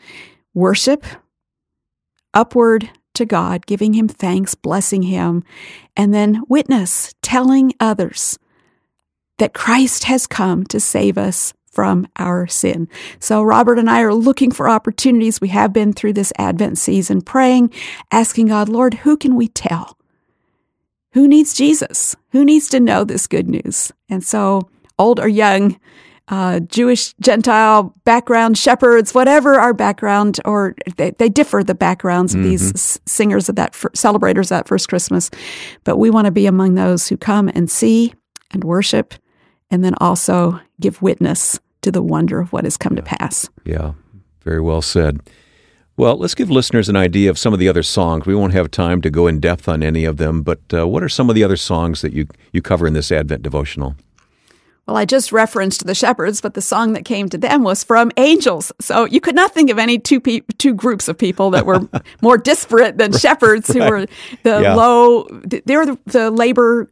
Worship, 0.53 1.03
upward 2.33 2.89
to 3.15 3.25
God, 3.25 3.65
giving 3.65 3.93
Him 3.93 4.07
thanks, 4.07 4.55
blessing 4.55 5.01
Him, 5.03 5.43
and 5.97 6.13
then 6.13 6.43
witness, 6.47 7.13
telling 7.21 7.73
others 7.81 8.39
that 9.37 9.53
Christ 9.53 10.05
has 10.05 10.27
come 10.27 10.63
to 10.67 10.79
save 10.79 11.17
us 11.17 11.53
from 11.73 12.07
our 12.17 12.47
sin. 12.47 12.88
So, 13.19 13.41
Robert 13.41 13.79
and 13.79 13.89
I 13.89 14.01
are 14.01 14.13
looking 14.13 14.51
for 14.51 14.69
opportunities. 14.69 15.41
We 15.41 15.49
have 15.49 15.73
been 15.73 15.91
through 15.91 16.13
this 16.13 16.31
Advent 16.38 16.77
season 16.77 17.21
praying, 17.21 17.73
asking 18.12 18.47
God, 18.47 18.69
Lord, 18.69 18.93
who 18.93 19.17
can 19.17 19.36
we 19.36 19.47
tell? 19.47 19.97
Who 21.13 21.27
needs 21.27 21.53
Jesus? 21.53 22.15
Who 22.31 22.45
needs 22.45 22.69
to 22.69 22.79
know 22.79 23.03
this 23.03 23.27
good 23.27 23.49
news? 23.49 23.91
And 24.09 24.23
so, 24.23 24.69
old 24.97 25.19
or 25.19 25.27
young, 25.27 25.79
uh, 26.27 26.59
Jewish, 26.62 27.13
Gentile 27.15 27.93
background, 28.05 28.57
shepherds, 28.57 29.13
whatever 29.13 29.55
our 29.59 29.73
background, 29.73 30.39
or 30.45 30.75
they, 30.97 31.12
they 31.12 31.29
differ 31.29 31.63
the 31.63 31.75
backgrounds 31.75 32.33
of 32.33 32.41
mm-hmm. 32.41 32.49
these 32.49 32.99
singers 33.05 33.49
of 33.49 33.55
that, 33.55 33.75
celebrators 33.93 34.49
that 34.49 34.67
first 34.67 34.88
Christmas. 34.89 35.29
But 35.83 35.97
we 35.97 36.09
want 36.09 36.25
to 36.25 36.31
be 36.31 36.45
among 36.45 36.75
those 36.75 37.07
who 37.07 37.17
come 37.17 37.49
and 37.49 37.69
see 37.69 38.13
and 38.51 38.63
worship 38.63 39.13
and 39.71 39.84
then 39.84 39.95
also 39.99 40.60
give 40.80 41.02
witness 41.02 41.60
to 41.82 41.91
the 41.91 42.02
wonder 42.02 42.39
of 42.39 42.54
what 42.54 42.63
has 42.63 42.78
come 42.78 42.95
to 42.95 43.02
pass. 43.02 43.49
Yeah, 43.65 43.93
very 44.41 44.62
well 44.62 44.82
said. 44.82 45.21
Well, 45.95 46.17
let's 46.17 46.34
give 46.34 46.49
listeners 46.49 46.89
an 46.89 46.95
idea 46.95 47.30
of 47.30 47.38
some 47.38 47.54
of 47.54 47.60
the 47.60 47.69
other 47.69 47.84
songs. 47.84 48.26
We 48.26 48.34
won't 48.34 48.54
have 48.54 48.71
time 48.71 49.02
to 49.02 49.12
go 49.12 49.28
in 49.28 49.39
depth 49.39 49.67
on 49.67 49.84
any 49.84 50.06
of 50.06 50.17
them, 50.17 50.41
but 50.41 50.60
uh, 50.73 50.88
what 50.88 51.04
are 51.04 51.10
some 51.10 51.30
of 51.30 51.36
the 51.36 51.43
other 51.43 51.58
songs 51.58 52.02
that 52.02 52.13
you, 52.13 52.28
you 52.52 52.63
cover 52.63 52.88
in 52.88 52.93
this 52.93 53.12
Advent 53.12 53.43
devotional? 53.43 53.95
Well, 54.88 54.97
I 54.97 55.06
just 55.06 55.32
referenced 55.32 55.86
the 55.86 55.95
shepherds, 55.95 56.41
but 56.41 56.56
the 56.56 56.62
song 56.62 56.91
that 56.93 57.06
came 57.06 57.30
to 57.30 57.38
them 57.38 57.63
was 57.63 57.86
from 57.86 58.12
angels. 58.17 58.71
So 58.82 59.06
you 59.06 59.21
could 59.21 59.36
not 59.36 59.54
think 59.54 59.69
of 59.69 59.80
any 59.80 59.97
two 59.97 60.19
pe- 60.19 60.41
two 60.58 60.73
groups 60.73 61.08
of 61.08 61.17
people 61.17 61.52
that 61.52 61.65
were 61.65 61.88
more 62.21 62.38
disparate 62.38 62.97
than 62.97 63.13
shepherds, 63.13 63.71
who 63.71 63.80
were 63.80 64.08
the 64.43 64.62
yeah. 64.62 64.73
low. 64.73 65.23
They 65.45 65.78
were 65.78 65.86
the, 65.86 65.99
the 66.08 66.32
labor 66.32 66.89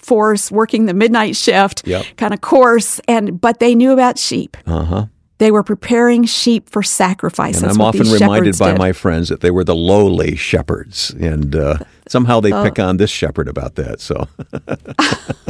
force 0.00 0.50
working 0.50 0.86
the 0.86 0.94
midnight 0.94 1.36
shift 1.36 1.86
yep. 1.86 2.04
kind 2.16 2.34
of 2.34 2.40
course, 2.40 3.00
and 3.06 3.40
but 3.40 3.60
they 3.60 3.74
knew 3.74 3.92
about 3.92 4.18
sheep. 4.18 4.56
Uh 4.66 4.84
huh. 4.84 5.06
They 5.38 5.50
were 5.50 5.62
preparing 5.62 6.26
sheep 6.26 6.68
for 6.68 6.82
sacrifice. 6.82 7.56
And 7.56 7.64
That's 7.64 7.76
I'm 7.76 7.80
often 7.80 8.10
reminded 8.10 8.58
by 8.58 8.72
did. 8.72 8.78
my 8.78 8.92
friends 8.92 9.30
that 9.30 9.40
they 9.40 9.50
were 9.50 9.64
the 9.64 9.74
lowly 9.74 10.36
shepherds, 10.36 11.14
and 11.18 11.56
uh, 11.56 11.78
somehow 12.08 12.40
they 12.40 12.50
pick 12.50 12.78
on 12.78 12.98
this 12.98 13.08
shepherd 13.08 13.48
about 13.48 13.76
that. 13.76 14.00
So, 14.00 14.28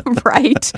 right. 0.25 0.73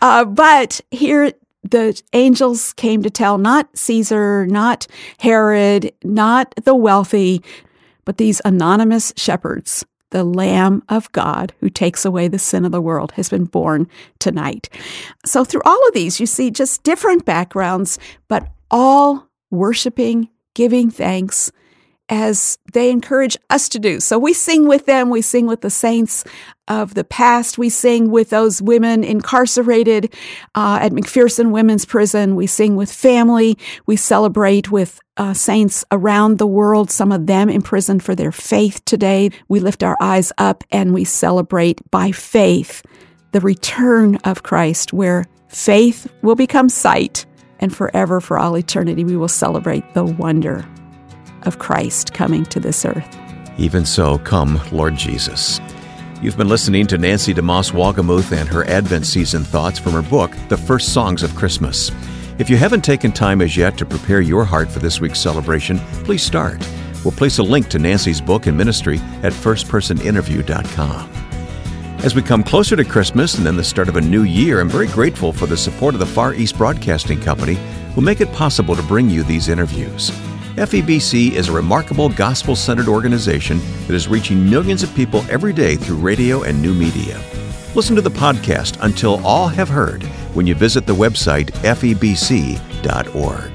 Uh, 0.00 0.24
but 0.24 0.80
here, 0.90 1.32
the 1.62 2.00
angels 2.14 2.72
came 2.72 3.02
to 3.02 3.10
tell 3.10 3.36
not 3.36 3.68
Caesar, 3.76 4.46
not 4.46 4.86
Herod, 5.18 5.92
not 6.02 6.54
the 6.64 6.74
wealthy, 6.74 7.42
but 8.06 8.16
these 8.16 8.40
anonymous 8.46 9.12
shepherds. 9.14 9.84
The 10.14 10.22
Lamb 10.22 10.84
of 10.88 11.10
God 11.10 11.52
who 11.58 11.68
takes 11.68 12.04
away 12.04 12.28
the 12.28 12.38
sin 12.38 12.64
of 12.64 12.70
the 12.70 12.80
world 12.80 13.10
has 13.16 13.28
been 13.28 13.46
born 13.46 13.88
tonight. 14.20 14.68
So, 15.26 15.44
through 15.44 15.62
all 15.64 15.88
of 15.88 15.92
these, 15.92 16.20
you 16.20 16.26
see 16.26 16.52
just 16.52 16.84
different 16.84 17.24
backgrounds, 17.24 17.98
but 18.28 18.46
all 18.70 19.28
worshiping, 19.50 20.28
giving 20.54 20.88
thanks 20.88 21.50
as 22.08 22.58
they 22.72 22.90
encourage 22.90 23.36
us 23.50 23.68
to 23.70 23.78
do. 23.80 23.98
So 23.98 24.16
we 24.18 24.34
sing 24.34 24.68
with 24.68 24.86
them, 24.86 25.10
we 25.10 25.22
sing 25.22 25.46
with 25.46 25.62
the 25.62 25.70
saints 25.70 26.22
of 26.68 26.94
the 26.94 27.04
past, 27.04 27.56
we 27.56 27.68
sing 27.68 28.10
with 28.10 28.30
those 28.30 28.60
women 28.60 29.02
incarcerated 29.02 30.14
uh, 30.54 30.78
at 30.80 30.92
McPherson 30.92 31.50
Women's 31.50 31.84
Prison, 31.84 32.36
we 32.36 32.46
sing 32.46 32.76
with 32.76 32.92
family, 32.92 33.58
we 33.86 33.96
celebrate 33.96 34.70
with 34.70 35.00
uh, 35.16 35.34
saints 35.34 35.84
around 35.90 36.38
the 36.38 36.46
world, 36.46 36.90
some 36.90 37.12
of 37.12 37.26
them 37.26 37.48
imprisoned 37.48 38.02
for 38.02 38.14
their 38.14 38.32
faith 38.32 38.84
today. 38.84 39.30
We 39.48 39.60
lift 39.60 39.82
our 39.82 39.96
eyes 40.00 40.32
up 40.38 40.64
and 40.70 40.92
we 40.92 41.04
celebrate 41.04 41.80
by 41.90 42.10
faith 42.10 42.82
the 43.32 43.40
return 43.40 44.16
of 44.24 44.42
Christ, 44.42 44.92
where 44.92 45.26
faith 45.48 46.06
will 46.22 46.36
become 46.36 46.68
sight 46.68 47.26
and 47.60 47.74
forever, 47.74 48.20
for 48.20 48.38
all 48.38 48.56
eternity, 48.56 49.04
we 49.04 49.16
will 49.16 49.28
celebrate 49.28 49.94
the 49.94 50.04
wonder 50.04 50.66
of 51.42 51.58
Christ 51.58 52.12
coming 52.12 52.44
to 52.46 52.60
this 52.60 52.84
earth. 52.84 53.18
Even 53.58 53.86
so, 53.86 54.18
come, 54.18 54.60
Lord 54.72 54.96
Jesus. 54.96 55.60
You've 56.20 56.36
been 56.36 56.48
listening 56.48 56.86
to 56.88 56.98
Nancy 56.98 57.34
DeMoss 57.34 57.72
Wolgemuth 57.72 58.32
and 58.32 58.48
her 58.48 58.64
Advent 58.66 59.06
season 59.06 59.44
thoughts 59.44 59.78
from 59.78 59.92
her 59.92 60.02
book, 60.02 60.32
The 60.48 60.56
First 60.56 60.92
Songs 60.92 61.22
of 61.22 61.34
Christmas. 61.34 61.90
If 62.36 62.50
you 62.50 62.56
haven't 62.56 62.82
taken 62.82 63.12
time 63.12 63.40
as 63.40 63.56
yet 63.56 63.78
to 63.78 63.86
prepare 63.86 64.20
your 64.20 64.44
heart 64.44 64.68
for 64.68 64.80
this 64.80 65.00
week's 65.00 65.20
celebration, 65.20 65.78
please 66.02 66.24
start. 66.24 66.68
We'll 67.04 67.12
place 67.12 67.38
a 67.38 67.44
link 67.44 67.68
to 67.68 67.78
Nancy's 67.78 68.20
book 68.20 68.48
and 68.48 68.58
ministry 68.58 68.98
at 69.22 69.32
firstpersoninterview.com. 69.32 71.10
As 71.98 72.16
we 72.16 72.22
come 72.22 72.42
closer 72.42 72.74
to 72.74 72.84
Christmas 72.84 73.36
and 73.36 73.46
then 73.46 73.56
the 73.56 73.62
start 73.62 73.88
of 73.88 73.94
a 73.94 74.00
new 74.00 74.24
year, 74.24 74.60
I'm 74.60 74.68
very 74.68 74.88
grateful 74.88 75.32
for 75.32 75.46
the 75.46 75.56
support 75.56 75.94
of 75.94 76.00
the 76.00 76.06
Far 76.06 76.34
East 76.34 76.58
Broadcasting 76.58 77.20
Company, 77.20 77.54
who 77.94 78.00
make 78.00 78.20
it 78.20 78.32
possible 78.32 78.74
to 78.74 78.82
bring 78.82 79.08
you 79.08 79.22
these 79.22 79.48
interviews. 79.48 80.10
FEBC 80.56 81.32
is 81.32 81.48
a 81.48 81.52
remarkable 81.52 82.08
gospel 82.08 82.56
centered 82.56 82.88
organization 82.88 83.60
that 83.86 83.94
is 83.94 84.08
reaching 84.08 84.50
millions 84.50 84.82
of 84.82 84.92
people 84.96 85.24
every 85.30 85.52
day 85.52 85.76
through 85.76 85.98
radio 85.98 86.42
and 86.42 86.60
new 86.60 86.74
media. 86.74 87.20
Listen 87.74 87.96
to 87.96 88.02
the 88.02 88.10
podcast 88.10 88.78
Until 88.82 89.24
All 89.26 89.48
Have 89.48 89.68
Heard 89.68 90.04
when 90.34 90.46
you 90.46 90.54
visit 90.54 90.86
the 90.86 90.94
website 90.94 91.50
febc.org. 91.62 93.50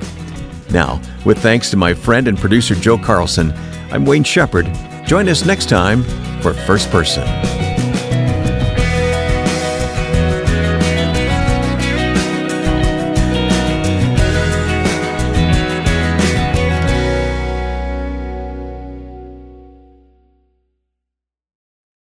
Now, 0.72 1.02
with 1.26 1.40
thanks 1.40 1.70
to 1.72 1.78
my 1.78 1.94
friend 1.94 2.28
and 2.28 2.38
producer 2.38 2.76
Joe 2.76 2.98
Carlson, 2.98 3.54
I'm 3.92 4.06
Wayne 4.06 4.26
Shepherd. 4.26 4.70
Join 5.06 5.30
us 5.30 5.46
next 5.46 5.70
time 5.70 6.04
for 6.42 6.54
First 6.54 6.90
Person. 6.92 7.26